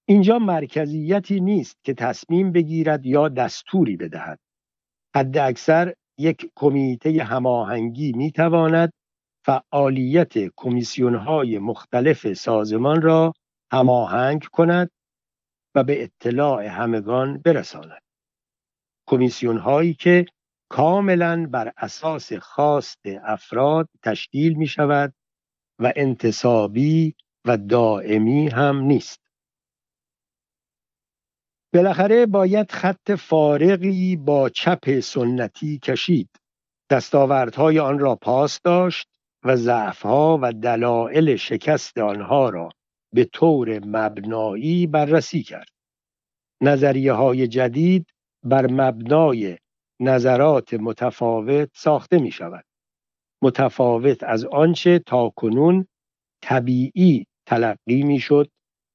اینجا 0.09 0.39
مرکزیتی 0.39 1.41
نیست 1.41 1.77
که 1.85 1.95
تصمیم 1.95 2.53
بگیرد 2.53 3.07
یا 3.07 3.29
دستوری 3.29 3.97
بدهد. 3.97 4.39
حد 5.17 5.39
اکثر 5.39 5.95
یک 6.19 6.51
کمیته 6.57 7.25
هماهنگی 7.25 8.13
می 8.13 8.33
تواند 8.33 8.93
فعالیت 9.47 10.33
کمیسیون 10.57 11.15
های 11.15 11.59
مختلف 11.59 12.33
سازمان 12.33 13.03
را 13.03 13.33
هماهنگ 13.73 14.45
کند 14.53 14.91
و 15.75 15.85
به 15.85 16.03
اطلاع 16.03 16.65
همگان 16.65 17.39
برساند. 17.39 18.03
کمیسیون 19.09 19.59
هایی 19.59 19.95
که 19.95 20.27
کاملا 20.75 21.47
بر 21.47 21.73
اساس 21.77 22.33
خواست 22.33 23.01
افراد 23.25 23.89
تشکیل 24.03 24.55
می 24.55 24.67
شود 24.67 25.15
و 25.79 25.93
انتصابی 25.97 27.15
و 27.45 27.57
دائمی 27.57 28.49
هم 28.49 28.81
نیست. 28.81 29.21
بالاخره 31.75 32.27
باید 32.27 32.71
خط 32.71 33.13
فارغی 33.13 34.17
با 34.17 34.49
چپ 34.49 35.01
سنتی 35.01 35.79
کشید. 35.79 36.31
دستاوردهای 36.91 37.79
آن 37.79 37.99
را 37.99 38.17
پاس 38.17 38.61
داشت 38.61 39.09
و 39.45 39.57
ضعفها 39.57 40.39
و 40.43 40.53
دلایل 40.53 41.37
شکست 41.37 41.99
آنها 41.99 42.49
را 42.49 42.69
به 43.13 43.25
طور 43.25 43.87
مبنایی 43.87 44.87
بررسی 44.87 45.43
کرد. 45.43 45.69
نظریه 46.61 47.13
های 47.13 47.49
جدید 47.49 48.07
بر 48.43 48.67
مبنای 48.71 49.59
نظرات 50.01 50.75
متفاوت 50.75 51.71
ساخته 51.75 52.19
می 52.19 52.31
شود 52.31 52.65
متفاوت 53.43 54.23
از 54.23 54.45
آنچه 54.45 54.99
تا 54.99 55.31
کنون 55.37 55.87
طبیعی 56.43 57.27
تلقی 57.47 58.03
می 58.03 58.19
شد 58.19 58.51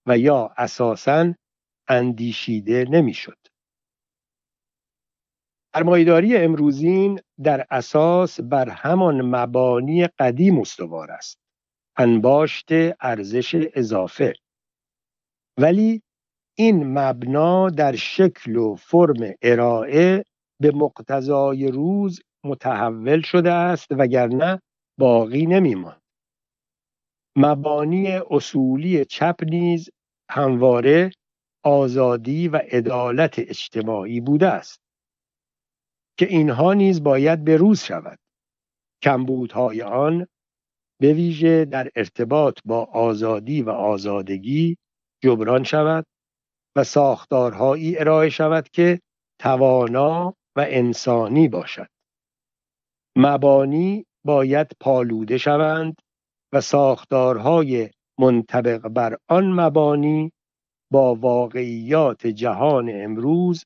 و 0.08 0.18
یا 0.18 0.54
اساساً 0.58 1.34
اندیشیده 1.88 2.86
نمی‌شد. 2.90 3.38
سرمایهداری 5.76 6.38
امروزین 6.38 7.20
در 7.44 7.66
اساس 7.72 8.40
بر 8.40 8.70
همان 8.70 9.22
مبانی 9.22 10.08
قدیم 10.08 10.60
استوار 10.60 11.12
است. 11.12 11.40
انباشت 11.98 12.68
ارزش 13.02 13.68
اضافه. 13.74 14.34
ولی 15.58 16.02
این 16.58 17.00
مبنا 17.00 17.70
در 17.70 17.96
شکل 17.96 18.56
و 18.56 18.76
فرم 18.76 19.34
ارائه 19.42 20.24
به 20.62 20.72
مقتضای 20.72 21.68
روز 21.68 22.22
متحول 22.46 23.22
شده 23.22 23.52
است 23.52 23.88
وگرنه 23.92 24.62
باقی 25.00 25.46
نمیماند. 25.46 26.02
مبانی 27.38 28.08
اصولی 28.30 29.06
چپ 29.06 29.36
نیز 29.44 29.90
همواره 30.30 31.12
آزادی 31.64 32.48
و 32.48 32.56
عدالت 32.56 33.40
اجتماعی 33.40 34.22
بوده 34.22 34.48
است 34.48 34.80
که 36.20 36.26
اینها 36.26 36.74
نیز 36.74 37.04
باید 37.04 37.44
به 37.44 37.58
روز 37.58 37.84
شود. 37.84 38.20
کمبودهای 39.04 39.82
آن 39.82 40.28
به 41.02 41.14
ویژه 41.14 41.66
در 41.66 41.90
ارتباط 41.96 42.60
با 42.66 42.84
آزادی 42.84 43.62
و 43.62 43.70
آزادگی 43.70 44.78
جبران 45.24 45.64
شود 45.64 46.06
و 46.76 46.84
ساختارهایی 46.84 47.98
ارائه 47.98 48.30
شود 48.30 48.70
که 48.70 49.00
توانا 49.42 50.36
و 50.60 50.66
انسانی 50.68 51.48
باشد. 51.48 51.88
مبانی 53.16 54.06
باید 54.26 54.72
پالوده 54.80 55.38
شوند 55.38 56.02
و 56.54 56.62
ساختارهای 56.62 57.90
منطبق 58.20 58.88
بر 58.88 59.18
آن 59.30 59.52
مبانی 59.52 60.32
با 60.92 61.16
واقعیات 61.16 62.28
جهان 62.28 62.90
امروز 62.94 63.66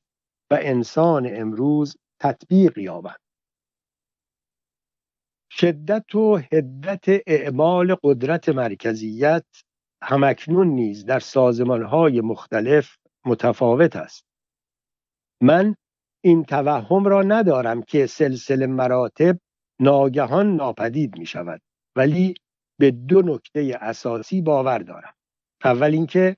و 0.50 0.58
انسان 0.60 1.36
امروز 1.36 1.96
تطبیق 2.20 2.78
یابند. 2.78 3.20
شدت 5.50 6.14
و 6.14 6.36
حدت 6.36 7.22
اعمال 7.26 7.96
قدرت 8.02 8.48
مرکزیت 8.48 9.46
همکنون 10.02 10.68
نیز 10.68 11.04
در 11.04 11.18
سازمانهای 11.18 12.20
مختلف 12.20 12.96
متفاوت 13.26 13.96
است. 13.96 14.24
من 15.40 15.76
این 16.24 16.44
توهم 16.44 17.04
را 17.04 17.22
ندارم 17.22 17.82
که 17.82 18.06
سلسله 18.06 18.66
مراتب 18.66 19.38
ناگهان 19.80 20.56
ناپدید 20.56 21.18
می 21.18 21.26
شود 21.26 21.60
ولی 21.96 22.34
به 22.78 22.90
دو 22.90 23.22
نکته 23.22 23.78
اساسی 23.80 24.42
باور 24.42 24.78
دارم. 24.78 25.14
اول 25.64 25.92
اینکه 25.92 26.36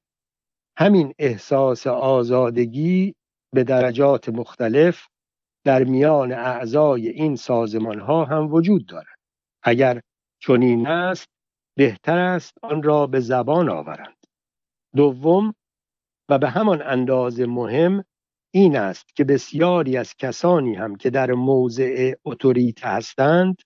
همین 0.79 1.15
احساس 1.19 1.87
آزادگی 1.87 3.15
به 3.55 3.65
درجات 3.65 4.29
مختلف 4.29 5.07
در 5.65 5.85
میان 5.85 6.33
اعضای 6.33 7.09
این 7.09 7.37
سازمان 7.37 8.01
ها 8.01 8.25
هم 8.25 8.53
وجود 8.53 8.87
دارد. 8.87 9.19
اگر 9.63 10.01
چنین 10.39 10.87
است 10.87 11.29
بهتر 11.77 12.19
است 12.19 12.55
آن 12.63 12.83
را 12.83 13.07
به 13.07 13.21
زبان 13.21 13.69
آورند. 13.69 14.17
دوم 14.97 15.55
و 16.29 16.39
به 16.39 16.49
همان 16.49 16.83
اندازه 16.83 17.47
مهم 17.47 18.05
این 18.57 18.77
است 18.77 19.17
که 19.17 19.25
بسیاری 19.25 19.97
از 19.97 20.15
کسانی 20.15 20.75
هم 20.75 20.97
که 20.97 21.11
در 21.11 21.33
موضع 21.33 22.13
اتوریته 22.25 22.89
هستند 22.89 23.57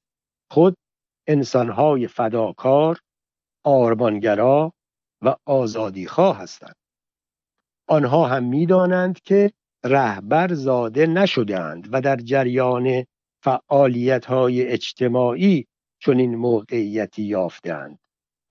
خود 0.51 0.76
انسانهای 1.26 2.07
فداکار 2.07 2.99
آرمانگرا 3.64 4.72
و 5.22 5.36
آزادیخواه 5.47 6.38
هستند. 6.38 6.74
آنها 7.88 8.26
هم 8.26 8.45
می‌دانند 8.45 9.20
که 9.20 9.53
رهبر 9.84 10.55
زاده 10.55 11.07
نشدهاند 11.07 11.88
و 11.93 12.01
در 12.01 12.16
جریان 12.16 13.05
فعالیت 13.45 14.26
های 14.26 14.66
اجتماعی 14.66 15.66
چنین 16.03 16.34
موقعیتی 16.34 17.22
یافتهاند 17.22 17.99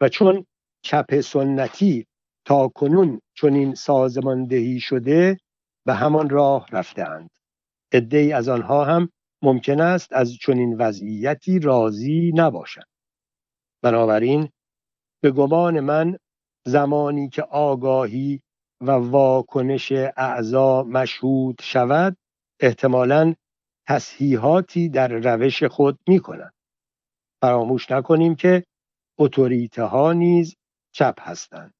و 0.02 0.10
چون 0.10 0.46
چپ 0.86 1.20
سنتی 1.20 2.06
تا 2.46 2.68
کنون 2.68 3.22
چنین 3.38 3.76
سازماندهی 3.76 4.80
شده 4.80 5.38
به 5.86 5.94
همان 5.94 6.30
راه 6.30 6.68
رفتهاند 6.72 7.30
عدهای 7.94 8.34
از 8.34 8.50
آنها 8.50 8.86
هم 8.86 9.10
ممکن 9.42 9.82
است 9.82 10.14
از 10.14 10.34
چنین 10.34 10.78
وضعیتی 10.78 11.60
راضی 11.60 12.32
نباشند 12.36 12.88
بنابراین 13.84 14.50
به 15.22 15.32
گمان 15.32 15.80
من 15.80 16.18
زمانی 16.66 17.30
که 17.30 17.42
آگاهی 17.42 18.42
و 18.82 18.92
واکنش 18.92 19.92
اعضا 20.18 20.84
مشهود 20.84 21.62
شود 21.62 22.18
احتمالا 22.60 23.34
تصحیحاتی 23.88 24.90
در 24.90 25.08
روش 25.08 25.64
خود 25.64 26.00
می 26.08 26.20
کنند. 26.20 26.54
فراموش 27.42 27.92
نکنیم 27.92 28.36
که 28.36 28.64
اتوریته 29.20 29.84
ها 29.84 30.14
نیز 30.14 30.56
چپ 30.92 31.16
هستند. 31.20 31.74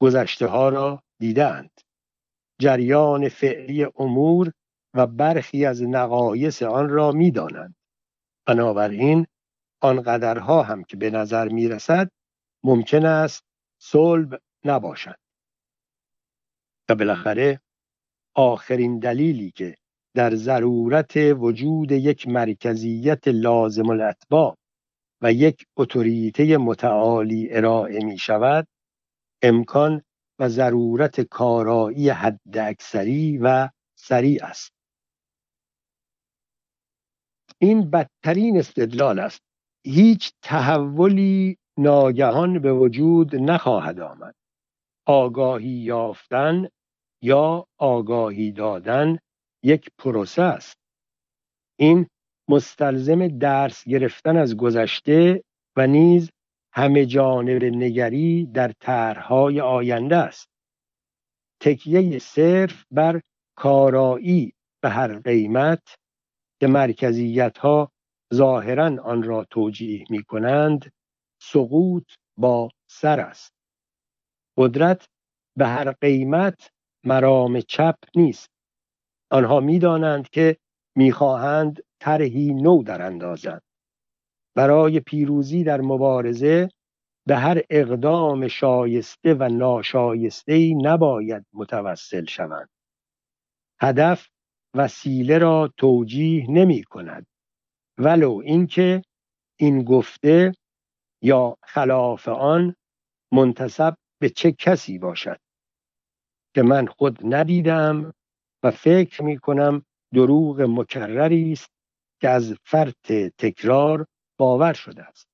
گذشته 0.00 0.46
ها 0.46 0.68
را 0.68 1.02
دیدند. 1.18 1.70
جریان 2.62 3.28
فعلی 3.28 3.84
امور 3.84 4.52
و 4.94 5.06
برخی 5.06 5.66
از 5.66 5.82
نقایص 5.82 6.62
آن 6.62 6.88
را 6.88 7.12
می 7.12 7.30
دانند. 7.30 7.74
بنابراین 8.46 9.26
آنقدرها 9.80 10.62
هم 10.62 10.84
که 10.84 10.96
به 10.96 11.10
نظر 11.10 11.48
می 11.48 11.68
رسد 11.68 12.10
ممکن 12.64 13.06
است 13.06 13.44
صلب 13.80 14.40
نباشند. 14.64 15.18
و 16.88 16.94
بالاخره 16.94 17.60
آخرین 18.34 18.98
دلیلی 18.98 19.50
که 19.50 19.76
در 20.14 20.34
ضرورت 20.34 21.16
وجود 21.16 21.92
یک 21.92 22.28
مرکزیت 22.28 23.28
لازم 23.28 23.90
الاتباع 23.90 24.56
و 25.22 25.32
یک 25.32 25.66
اتوریته 25.76 26.56
متعالی 26.56 27.48
ارائه 27.50 28.04
می 28.04 28.18
شود 28.18 28.66
امکان 29.42 30.02
و 30.42 30.48
ضرورت 30.48 31.20
کارایی 31.20 32.08
حد 32.08 32.58
اکثری 32.58 33.38
و 33.38 33.68
سریع 33.98 34.44
است. 34.44 34.72
این 37.58 37.90
بدترین 37.90 38.58
استدلال 38.58 39.18
است. 39.18 39.40
هیچ 39.86 40.32
تحولی 40.42 41.56
ناگهان 41.78 42.58
به 42.58 42.72
وجود 42.72 43.36
نخواهد 43.36 44.00
آمد. 44.00 44.34
آگاهی 45.06 45.68
یافتن 45.68 46.68
یا 47.22 47.66
آگاهی 47.78 48.52
دادن 48.52 49.18
یک 49.62 49.90
پروسه 49.98 50.42
است. 50.42 50.76
این 51.78 52.06
مستلزم 52.48 53.28
درس 53.28 53.84
گرفتن 53.84 54.36
از 54.36 54.56
گذشته 54.56 55.44
و 55.76 55.86
نیز 55.86 56.30
همه 56.74 57.06
جانب 57.06 57.64
نگری 57.64 58.46
در 58.46 58.72
طرحهای 58.80 59.60
آینده 59.60 60.16
است. 60.16 60.48
تکیه 61.60 62.18
صرف 62.18 62.84
بر 62.90 63.20
کارایی 63.56 64.52
به 64.82 64.88
هر 64.88 65.18
قیمت 65.18 65.94
که 66.60 66.66
مرکزیت 66.66 67.58
ها 67.58 67.92
ظاهرا 68.34 69.02
آن 69.02 69.22
را 69.22 69.44
توجیه 69.44 70.04
می 70.10 70.22
کنند 70.22 70.92
سقوط 71.42 72.12
با 72.36 72.68
سر 72.90 73.20
است. 73.20 73.52
قدرت 74.58 75.06
به 75.56 75.66
هر 75.66 75.92
قیمت 75.92 76.70
مرام 77.04 77.60
چپ 77.60 77.96
نیست. 78.16 78.50
آنها 79.30 79.60
می‌دانند 79.60 80.28
که 80.28 80.56
می‌خواهند 80.96 81.80
طرحی 82.00 82.54
نو 82.54 82.82
در 82.82 83.02
اندازند. 83.02 83.62
برای 84.54 85.00
پیروزی 85.00 85.64
در 85.64 85.80
مبارزه 85.80 86.68
به 87.26 87.36
هر 87.36 87.62
اقدام 87.70 88.48
شایسته 88.48 89.34
و 89.34 89.48
ناشایسته 89.48 90.52
ای 90.52 90.74
نباید 90.74 91.46
متوسل 91.52 92.24
شوند. 92.24 92.68
هدف 93.80 94.28
وسیله 94.74 95.38
را 95.38 95.72
توجیه 95.76 96.50
نمی 96.50 96.82
کند. 96.82 97.26
ولو 97.98 98.40
اینکه 98.44 99.02
این 99.56 99.84
گفته 99.84 100.52
یا 101.22 101.56
خلاف 101.62 102.28
آن 102.28 102.76
منتصب 103.32 103.96
به 104.20 104.28
چه 104.28 104.52
کسی 104.52 104.98
باشد 104.98 105.40
که 106.54 106.62
من 106.62 106.86
خود 106.86 107.34
ندیدم 107.34 108.14
و 108.62 108.70
فکر 108.70 109.22
می 109.22 109.38
کنم 109.38 109.84
دروغ 110.14 110.60
مکرری 110.60 111.52
است 111.52 111.70
که 112.20 112.28
از 112.28 112.54
فرط 112.64 113.12
تکرار 113.38 114.06
باور 114.42 114.72
شده 114.72 115.04
است. 115.04 115.28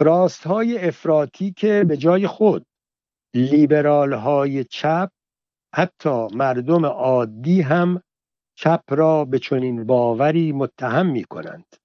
راست 0.00 0.46
های 0.46 0.88
افراطی 0.88 1.52
که 1.52 1.84
به 1.88 1.96
جای 1.96 2.26
خود 2.26 2.66
لیبرال 3.34 4.12
های 4.12 4.64
چپ 4.64 5.10
حتی 5.74 6.26
مردم 6.34 6.86
عادی 6.86 7.60
هم 7.60 8.02
چپ 8.54 8.82
را 8.88 9.24
به 9.24 9.38
چنین 9.38 9.84
باوری 9.84 10.52
متهم 10.52 11.06
می 11.06 11.24
کنند 11.24 11.76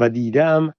و 0.00 0.08
دیدم 0.08 0.74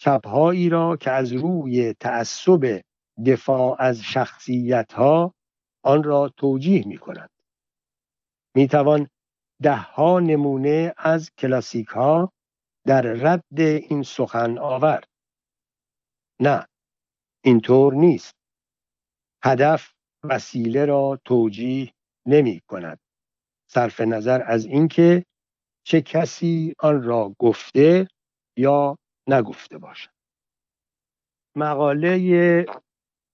چپهایی 0.00 0.68
را 0.68 0.96
که 0.96 1.10
از 1.10 1.32
روی 1.32 1.92
تعصب 1.92 2.80
دفاع 3.26 3.76
از 3.78 4.00
شخصیت 4.02 4.92
ها 4.92 5.34
آن 5.84 6.02
را 6.02 6.28
توجیه 6.36 6.86
می 6.86 6.98
کنند 6.98 7.30
می 8.54 8.68
توان 8.68 9.08
ده 9.62 9.76
ها 9.76 10.20
نمونه 10.20 10.94
از 10.96 11.30
کلاسیک 11.38 11.88
ها 11.88 12.32
در 12.86 13.02
رد 13.02 13.60
این 13.60 14.02
سخن 14.02 14.58
آورد. 14.58 15.08
نه 16.40 16.66
اینطور 17.44 17.94
نیست. 17.94 18.34
هدف 19.44 19.94
وسیله 20.24 20.84
را 20.84 21.20
توجیه 21.24 21.92
نمی 22.26 22.60
کند. 22.66 23.00
صرف 23.66 24.00
نظر 24.00 24.42
از 24.46 24.66
اینکه 24.66 25.24
چه 25.84 26.00
کسی 26.00 26.74
آن 26.78 27.02
را 27.02 27.34
گفته 27.38 28.08
یا 28.56 28.98
نگفته 29.28 29.78
باشد. 29.78 30.10
مقاله 31.56 32.66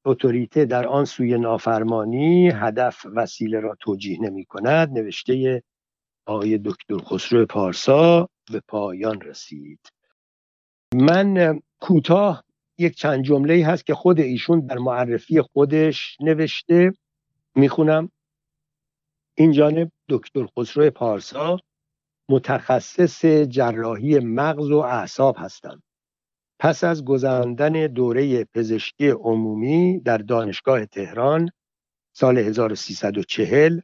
اتوریته 0.04 0.64
در 0.64 0.86
آن 0.86 1.04
سوی 1.04 1.38
نافرمانی 1.38 2.50
هدف 2.50 3.06
وسیله 3.14 3.60
را 3.60 3.76
توجیه 3.80 4.20
نمی 4.22 4.44
کند. 4.44 4.98
نوشته 4.98 5.62
آقای 6.26 6.58
دکتر 6.58 6.98
خسرو 6.98 7.46
پارسا 7.46 8.28
به 8.50 8.60
پایان 8.68 9.20
رسید. 9.20 9.80
من 10.94 11.60
کوتاه 11.80 12.44
یک 12.78 12.96
چند 12.96 13.24
جمله 13.24 13.66
هست 13.66 13.86
که 13.86 13.94
خود 13.94 14.20
ایشون 14.20 14.66
در 14.66 14.78
معرفی 14.78 15.42
خودش 15.42 16.16
نوشته. 16.20 16.92
می‌خونم. 17.54 18.10
این 19.36 19.52
جانب 19.52 19.92
دکتر 20.08 20.46
خسرو 20.46 20.90
پارسا 20.90 21.58
متخصص 22.28 23.24
جراحی 23.26 24.18
مغز 24.18 24.70
و 24.70 24.76
اعصاب 24.76 25.36
هستند. 25.38 25.82
پس 26.60 26.84
از 26.84 27.04
گذراندن 27.04 27.72
دوره 27.86 28.44
پزشکی 28.44 29.08
عمومی 29.08 30.00
در 30.00 30.18
دانشگاه 30.18 30.86
تهران 30.86 31.50
سال 32.12 32.38
1340 32.38 33.80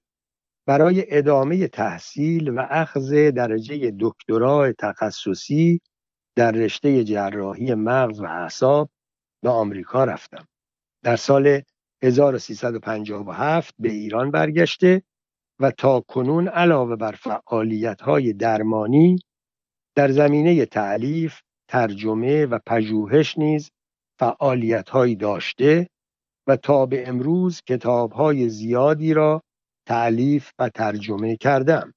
برای 0.66 1.04
ادامه 1.08 1.68
تحصیل 1.68 2.48
و 2.48 2.66
اخذ 2.70 3.12
درجه 3.12 3.96
دکترا 4.00 4.72
تخصصی 4.78 5.80
در 6.36 6.52
رشته 6.52 7.04
جراحی 7.04 7.74
مغز 7.74 8.20
و 8.20 8.24
اعصاب 8.24 8.90
به 9.42 9.50
آمریکا 9.50 10.04
رفتم. 10.04 10.46
در 11.02 11.16
سال 11.16 11.62
1357 12.02 13.74
به 13.78 13.92
ایران 13.92 14.30
برگشته 14.30 15.02
و 15.60 15.70
تا 15.70 16.00
کنون 16.00 16.48
علاوه 16.48 16.96
بر 16.96 17.12
فعالیت 17.12 18.00
های 18.00 18.32
درمانی 18.32 19.18
در 19.96 20.10
زمینه 20.10 20.66
تعلیف، 20.66 21.40
ترجمه 21.68 22.46
و 22.46 22.58
پژوهش 22.66 23.38
نیز 23.38 23.70
فعالیت 24.18 24.88
داشته 25.18 25.88
و 26.46 26.56
تا 26.56 26.86
به 26.86 27.08
امروز 27.08 27.62
کتاب 27.62 28.12
های 28.12 28.48
زیادی 28.48 29.14
را 29.14 29.42
تعلیف 29.86 30.50
و 30.58 30.68
ترجمه 30.68 31.36
کردم. 31.36 31.94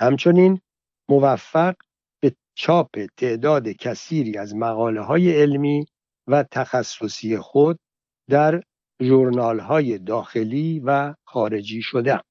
همچنین 0.00 0.60
موفق 1.08 1.74
به 2.20 2.36
چاپ 2.54 3.06
تعداد 3.16 3.68
کثیری 3.68 4.38
از 4.38 4.54
مقاله 4.54 5.00
های 5.00 5.42
علمی 5.42 5.86
و 6.26 6.42
تخصصی 6.42 7.36
خود 7.36 7.78
در 8.30 8.62
جورنال 9.00 9.60
های 9.60 9.98
داخلی 9.98 10.80
و 10.84 11.14
خارجی 11.24 11.82
شدم. 11.82 12.22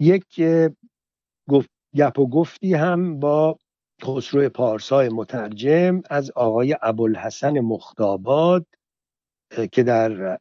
یک 0.00 0.40
گپ 1.94 2.18
و 2.18 2.26
گفتی 2.26 2.74
هم 2.74 3.20
با 3.20 3.58
خسرو 4.02 4.48
پارسای 4.48 5.08
مترجم 5.08 6.02
از 6.10 6.30
آقای 6.30 6.76
ابوالحسن 6.82 7.60
مختاباد 7.60 8.66
که 9.72 9.82
در 9.82 10.38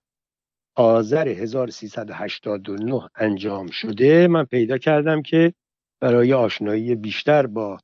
آذر 0.78 1.28
1389 1.28 3.09
انجام 3.15 3.67
شده 3.67 4.28
من 4.28 4.43
پیدا 4.45 4.78
کردم 4.78 5.21
که 5.21 5.53
برای 6.01 6.34
آشنایی 6.34 6.95
بیشتر 6.95 7.47
با 7.47 7.78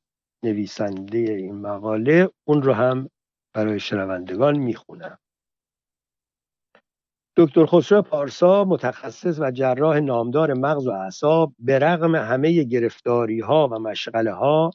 نویسنده 0.44 1.18
این 1.18 1.54
مقاله 1.54 2.28
اون 2.48 2.62
رو 2.62 2.72
هم 2.72 3.08
برای 3.54 3.80
شنوندگان 3.80 4.58
می‌خونم. 4.58 5.18
دکتر 7.36 7.66
خسرو 7.66 8.02
پارسا 8.02 8.64
متخصص 8.64 9.38
و 9.40 9.50
جراح 9.50 10.00
نامدار 10.00 10.54
مغز 10.54 10.86
و 10.86 10.90
اعصاب 10.90 11.54
به 11.58 11.78
رغم 11.78 12.14
همه 12.14 12.62
گرفتاری 12.62 13.40
ها 13.40 13.68
و 13.68 13.78
مشغله 13.78 14.32
ها 14.32 14.70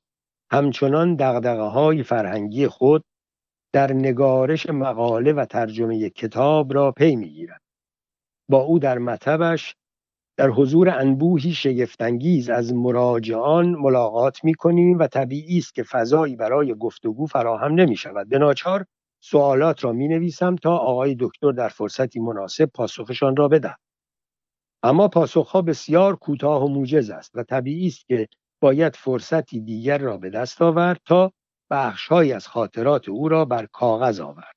همچنان 0.51 1.15
دقدقه 1.15 1.61
های 1.61 2.03
فرهنگی 2.03 2.68
خود 2.68 3.03
در 3.74 3.93
نگارش 3.93 4.70
مقاله 4.70 5.34
و 5.34 5.45
ترجمه 5.45 6.09
کتاب 6.09 6.74
را 6.74 6.91
پی 6.91 7.15
می‌گیرد. 7.15 7.61
با 8.49 8.57
او 8.61 8.79
در 8.79 8.97
مطبش 8.97 9.75
در 10.37 10.49
حضور 10.49 10.89
انبوهی 10.89 11.53
شگفتانگیز 11.53 12.49
از 12.49 12.73
مراجعان 12.73 13.69
ملاقات 13.69 14.43
می 14.43 14.53
کنیم 14.53 14.99
و 14.99 15.07
طبیعی 15.07 15.57
است 15.57 15.75
که 15.75 15.83
فضایی 15.83 16.35
برای 16.35 16.73
گفتگو 16.73 17.25
فراهم 17.25 17.73
نمی 17.73 17.95
شود 17.95 18.29
به 18.29 18.37
ناچار 18.37 18.85
سوالات 19.23 19.83
را 19.83 19.91
می 19.91 20.07
نویسم 20.07 20.55
تا 20.55 20.77
آقای 20.77 21.15
دکتر 21.19 21.51
در 21.51 21.69
فرصتی 21.69 22.19
مناسب 22.19 22.65
پاسخشان 22.65 23.35
را 23.35 23.47
بدهد. 23.47 23.79
اما 24.83 25.07
پاسخها 25.07 25.61
بسیار 25.61 26.15
کوتاه 26.15 26.63
و 26.63 26.67
موجز 26.67 27.09
است 27.09 27.31
و 27.35 27.43
طبیعی 27.43 27.87
است 27.87 28.07
که 28.07 28.27
باید 28.61 28.95
فرصتی 28.95 29.59
دیگر 29.59 29.97
را 29.97 30.17
به 30.17 30.29
دست 30.29 30.61
آورد 30.61 31.01
تا 31.05 31.31
بخشهایی 31.71 32.33
از 32.33 32.47
خاطرات 32.47 33.09
او 33.09 33.29
را 33.29 33.45
بر 33.45 33.65
کاغذ 33.65 34.19
آورد. 34.19 34.55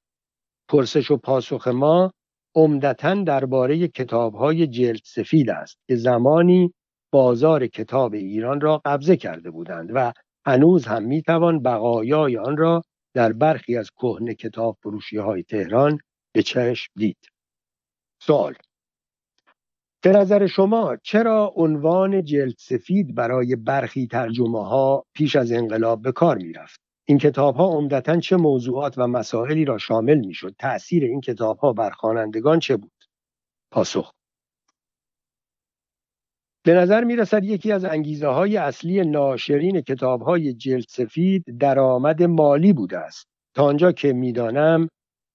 پرسش 0.69 1.11
و 1.11 1.17
پاسخ 1.17 1.69
ما 1.69 2.13
عمدتا 2.55 3.15
درباره 3.15 3.89
کتابهای 3.89 4.67
جلد 4.67 5.01
سفید 5.05 5.51
است 5.51 5.79
که 5.89 5.97
زمانی 5.97 6.75
بازار 7.13 7.67
کتاب 7.67 8.15
ایران 8.15 8.61
را 8.61 8.83
قبضه 8.85 9.17
کرده 9.17 9.51
بودند 9.51 9.91
و 9.95 10.13
هنوز 10.47 10.87
هم 10.87 11.03
می‌توان 11.03 11.63
بقایای 11.63 12.37
آن 12.37 12.57
را 12.57 12.83
در 13.15 13.33
برخی 13.33 13.77
از 13.77 13.91
کهنه 13.91 14.35
کتاب 14.35 14.77
فروشی 14.83 15.17
های 15.17 15.43
تهران 15.43 15.99
به 16.33 16.43
چشم 16.43 16.93
دید 16.97 17.29
سوال 18.23 18.55
به 20.03 20.11
نظر 20.13 20.47
شما 20.47 20.97
چرا 21.03 21.53
عنوان 21.57 22.25
جلد 22.25 22.55
سفید 22.59 23.15
برای 23.15 23.57
برخی 23.57 24.07
ترجمه 24.07 24.69
ها 24.69 25.05
پیش 25.15 25.37
از 25.37 25.53
انقلاب 25.53 26.03
به 26.03 26.13
کار 26.13 26.39
می 26.39 26.53
رفت؟ 26.53 26.81
این 27.11 27.19
کتاب 27.19 27.57
ها 27.57 27.67
عمدتا 27.67 28.21
چه 28.21 28.37
موضوعات 28.37 28.95
و 28.99 29.07
مسائلی 29.07 29.65
را 29.65 29.79
شامل 29.79 30.19
می 30.19 30.35
شد؟ 30.35 30.55
تأثیر 30.59 31.05
این 31.05 31.21
کتاب 31.21 31.59
ها 31.59 31.73
بر 31.73 31.91
خوانندگان 31.91 32.59
چه 32.59 32.77
بود؟ 32.77 33.05
پاسخ 33.73 34.13
به 36.65 36.75
نظر 36.75 37.05
می 37.05 37.17
رسد 37.17 37.45
یکی 37.45 37.73
از 37.73 37.85
انگیزه 37.85 38.27
های 38.29 38.57
اصلی 38.57 39.01
ناشرین 39.01 39.81
کتاب 39.81 40.23
های 40.23 40.55
جلد 40.55 40.85
سفید 40.89 41.59
درآمد 41.59 42.23
مالی 42.23 42.73
بوده 42.73 42.99
است 42.99 43.27
تا 43.55 43.65
آنجا 43.65 43.93
که 43.93 44.13
می‌دانم 44.13 44.89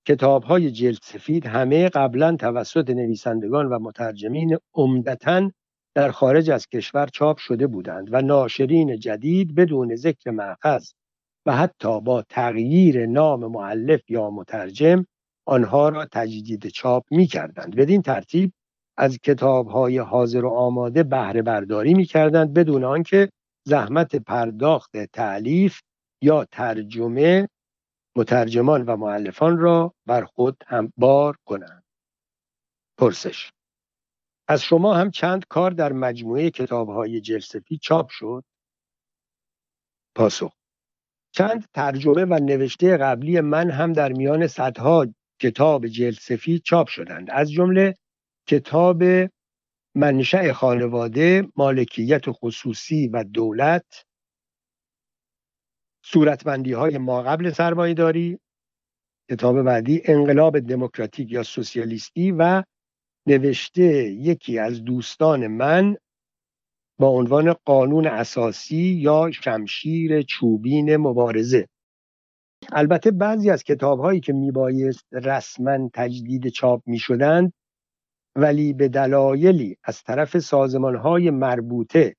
کتاب 0.08 0.44
های 0.44 0.72
جلد 0.72 1.00
سفید 1.04 1.46
همه 1.46 1.90
قبلا 1.90 2.36
توسط 2.36 2.90
نویسندگان 2.90 3.66
و 3.66 3.80
مترجمین 3.80 4.58
عمدتا 4.74 5.52
در 5.96 6.12
خارج 6.12 6.52
از 6.52 6.68
کشور 6.68 7.08
چاپ 7.08 7.38
شده 7.38 7.68
بودند 7.68 8.08
و 8.12 8.22
ناشرین 8.22 9.00
جدید 9.00 9.56
بدون 9.56 9.96
ذکر 9.96 10.32
معخذ 10.32 10.92
و 11.46 11.56
حتی 11.56 12.02
با 12.02 12.22
تغییر 12.22 13.06
نام 13.06 13.46
معلف 13.46 14.10
یا 14.10 14.30
مترجم 14.30 15.06
آنها 15.46 15.90
را 15.90 16.06
تجدید 16.06 16.68
چاپ 16.68 17.04
می 17.12 17.28
کردند 17.28 17.76
بدین 17.76 18.02
ترتیب 18.02 18.54
از 18.98 19.18
کتاب 19.18 19.68
های 19.68 19.98
حاضر 19.98 20.46
و 20.46 20.50
آماده 20.50 21.04
بهره 21.04 21.42
برداری 21.42 21.94
می 21.94 22.06
کردند 22.06 22.54
بدون 22.54 22.84
آنکه 22.84 23.30
زحمت 23.68 24.16
پرداخت 24.16 24.98
تعلیف 24.98 25.82
یا 26.22 26.46
ترجمه 26.46 27.50
مترجمان 28.16 28.86
و 28.86 28.96
معلفان 28.96 29.58
را 29.58 29.94
بر 30.06 30.26
خود 30.26 30.64
هم 30.68 30.94
بار 30.98 31.38
کنند. 31.46 31.84
پرسش 32.98 33.52
از 34.48 34.64
شما 34.64 34.94
هم 34.94 35.12
چند 35.12 35.46
کار 35.50 35.72
در 35.72 35.94
مجموعه 35.94 36.50
کتاب 36.50 36.90
های 36.90 37.22
چاپ 37.82 38.10
شد؟ 38.10 38.44
پاسخ 40.16 40.54
چند 41.36 41.66
ترجمه 41.74 42.26
و 42.26 42.40
نوشته 42.44 42.98
قبلی 42.98 43.42
من 43.42 43.72
هم 43.72 43.94
در 43.94 44.14
میان 44.14 44.48
صدها 44.48 45.08
کتاب 45.42 45.88
جلسفی 45.88 46.60
چاپ 46.60 46.88
شدند. 46.88 47.28
از 47.32 47.52
جمله 47.52 47.96
کتاب 48.48 49.04
منشأ 49.96 50.54
خانواده 50.54 51.48
مالکیت 51.56 52.24
خصوصی 52.28 53.08
و 53.08 53.24
دولت 53.24 54.06
صورتبندی 56.06 56.74
های 56.74 56.98
ما 56.98 57.24
قبل 57.24 57.52
سرمایه 57.52 57.94
داری 57.94 58.40
کتاب 59.30 59.62
بعدی 59.62 60.02
انقلاب 60.06 60.60
دموکراتیک 60.60 61.32
یا 61.32 61.44
سوسیالیستی 61.44 62.32
و 62.32 62.64
نوشته 63.28 63.84
یکی 64.10 64.60
از 64.60 64.84
دوستان 64.84 65.48
من 65.48 65.98
با 67.00 67.08
عنوان 67.08 67.54
قانون 67.54 68.08
اساسی 68.08 68.84
یا 69.02 69.32
شمشیر 69.32 70.22
چوبین 70.22 70.98
مبارزه. 70.98 71.68
البته 72.72 73.12
بعضی 73.12 73.50
از 73.50 73.64
کتاب 73.64 74.00
هایی 74.00 74.20
که 74.20 74.34
میبایست 74.34 75.06
رسما 75.12 75.90
تجدید 75.94 76.48
چاپ 76.48 76.82
می 76.86 77.00
شدند 77.00 77.54
ولی 78.36 78.74
به 78.74 78.88
دلایلی 78.88 79.78
از 79.84 80.04
طرف 80.04 80.40
سازمان 80.40 80.96
های 80.96 81.30
مربوطه 81.30 82.16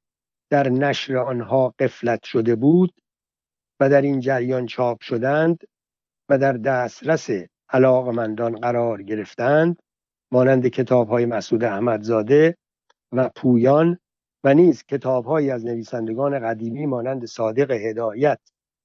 در 0.50 0.68
نشر 0.68 1.16
آنها 1.16 1.74
قفلت 1.78 2.24
شده 2.24 2.56
بود 2.56 2.94
و 3.80 3.90
در 3.90 4.02
این 4.02 4.20
جریان 4.20 4.66
چاپ 4.66 5.00
شدند 5.00 5.64
و 6.28 6.38
در 6.38 6.52
دسترس 6.52 7.30
علاقمندان 7.68 8.56
قرار 8.56 9.02
گرفتند 9.02 9.82
مانند 10.32 10.66
کتاب 10.68 11.08
های 11.08 11.26
مسعود 11.26 11.64
احمدزاده 11.64 12.56
و 13.12 13.30
پویان 13.36 13.98
و 14.46 14.54
نیز 14.54 14.82
کتاب 14.84 15.28
از 15.28 15.64
نویسندگان 15.64 16.38
قدیمی 16.38 16.86
مانند 16.86 17.24
صادق 17.24 17.70
هدایت 17.70 18.40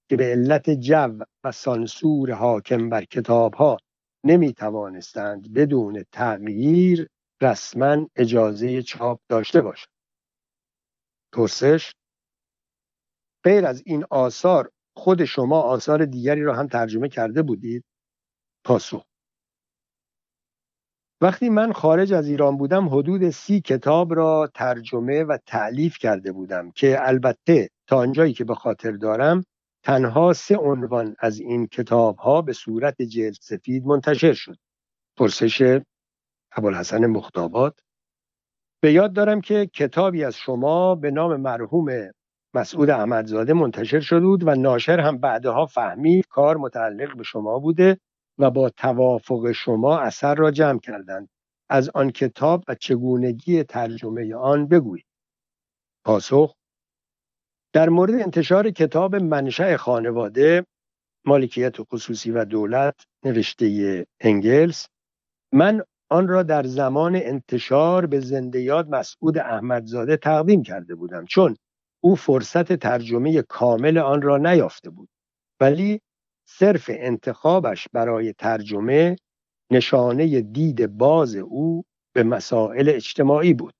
که 0.09 0.18
به 0.18 0.24
علت 0.24 0.70
جو 0.70 1.26
و 1.43 1.51
سانسور 1.51 2.32
حاکم 2.32 2.89
بر 2.89 3.03
کتاب 3.03 3.53
ها 3.53 3.78
نمی 4.24 4.53
توانستند 4.53 5.53
بدون 5.53 6.03
تغییر 6.12 7.07
رسما 7.41 8.07
اجازه 8.16 8.82
چاپ 8.82 9.20
داشته 9.30 9.62
باشند. 9.62 9.93
پرسش 11.34 11.91
غیر 13.43 13.66
از 13.66 13.84
این 13.86 14.05
آثار 14.09 14.72
خود 14.95 15.26
شما 15.26 15.62
آثار 15.62 16.05
دیگری 16.05 16.43
را 16.43 16.55
هم 16.55 16.68
ترجمه 16.68 17.09
کرده 17.09 17.41
بودید؟ 17.41 17.84
پاسخ 18.66 19.05
وقتی 21.22 21.49
من 21.49 21.74
خارج 21.74 22.13
از 22.13 22.28
ایران 22.28 22.57
بودم 22.57 22.89
حدود 22.89 23.30
سی 23.30 23.61
کتاب 23.61 24.13
را 24.13 24.49
ترجمه 24.55 25.24
و 25.24 25.38
تعلیف 25.45 25.97
کرده 25.97 26.32
بودم 26.32 26.72
که 26.72 26.97
البته 27.01 27.69
تا 27.88 27.97
آنجایی 27.97 28.34
که 28.34 28.43
به 28.43 28.55
خاطر 28.55 28.91
دارم 28.91 29.43
تنها 29.84 30.34
سه 30.34 30.57
عنوان 30.57 31.15
از 31.19 31.39
این 31.39 31.67
کتاب 31.67 32.17
ها 32.17 32.41
به 32.41 32.53
صورت 32.53 33.01
جلد 33.01 33.38
سفید 33.41 33.86
منتشر 33.86 34.34
شد. 34.34 34.57
پرسش 35.17 35.80
ابوالحسن 36.51 37.05
مختابات 37.05 37.80
به 38.82 38.93
یاد 38.93 39.13
دارم 39.13 39.41
که 39.41 39.65
کتابی 39.74 40.24
از 40.24 40.36
شما 40.36 40.95
به 40.95 41.11
نام 41.11 41.36
مرحوم 41.36 42.11
مسعود 42.53 42.89
احمدزاده 42.89 43.53
منتشر 43.53 43.99
شده 43.99 44.26
بود 44.26 44.47
و 44.47 44.55
ناشر 44.55 44.99
هم 44.99 45.17
بعدها 45.17 45.65
فهمید 45.65 46.28
کار 46.28 46.57
متعلق 46.57 47.17
به 47.17 47.24
شما 47.24 47.59
بوده. 47.59 47.99
و 48.38 48.51
با 48.51 48.69
توافق 48.69 49.51
شما 49.51 49.99
اثر 49.99 50.36
را 50.36 50.51
جمع 50.51 50.79
کردند. 50.79 51.29
از 51.69 51.89
آن 51.89 52.11
کتاب 52.11 52.63
و 52.67 52.75
چگونگی 52.75 53.63
ترجمه 53.63 54.36
آن 54.36 54.67
بگویید. 54.67 55.05
پاسخ 56.05 56.55
در 57.73 57.89
مورد 57.89 58.13
انتشار 58.13 58.69
کتاب 58.71 59.15
منشأ 59.15 59.77
خانواده 59.77 60.65
مالکیت 61.25 61.75
خصوصی 61.82 62.32
و 62.32 62.45
دولت 62.45 62.95
نوشته 63.25 64.05
انگلس 64.19 64.88
من 65.53 65.84
آن 66.09 66.27
را 66.27 66.43
در 66.43 66.63
زمان 66.63 67.15
انتشار 67.15 68.05
به 68.05 68.19
زنده 68.19 68.61
یاد 68.61 68.89
مسعود 68.89 69.38
احمدزاده 69.38 70.17
تقدیم 70.17 70.63
کرده 70.63 70.95
بودم 70.95 71.25
چون 71.25 71.57
او 72.03 72.15
فرصت 72.15 72.73
ترجمه 72.73 73.41
کامل 73.41 73.97
آن 73.97 74.21
را 74.21 74.38
نیافته 74.38 74.89
بود. 74.89 75.09
ولی 75.59 76.01
صرف 76.57 76.89
انتخابش 76.93 77.87
برای 77.93 78.33
ترجمه 78.33 79.15
نشانه 79.71 80.41
دید 80.41 80.87
باز 80.87 81.35
او 81.35 81.83
به 82.13 82.23
مسائل 82.23 82.89
اجتماعی 82.89 83.53
بود. 83.53 83.73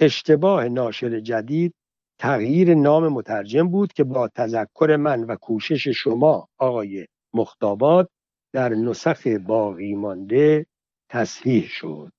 اشتباه 0.00 0.68
ناشر 0.68 1.20
جدید 1.20 1.74
تغییر 2.18 2.74
نام 2.74 3.08
مترجم 3.08 3.68
بود 3.68 3.92
که 3.92 4.04
با 4.04 4.28
تذکر 4.28 4.96
من 4.96 5.24
و 5.24 5.36
کوشش 5.36 5.88
شما 5.88 6.48
آقای 6.58 7.06
مختابات 7.34 8.08
در 8.52 8.68
نسخ 8.68 9.26
باقی 9.26 9.94
مانده 9.94 10.66
تصحیح 11.10 11.68
شد. 11.68 12.12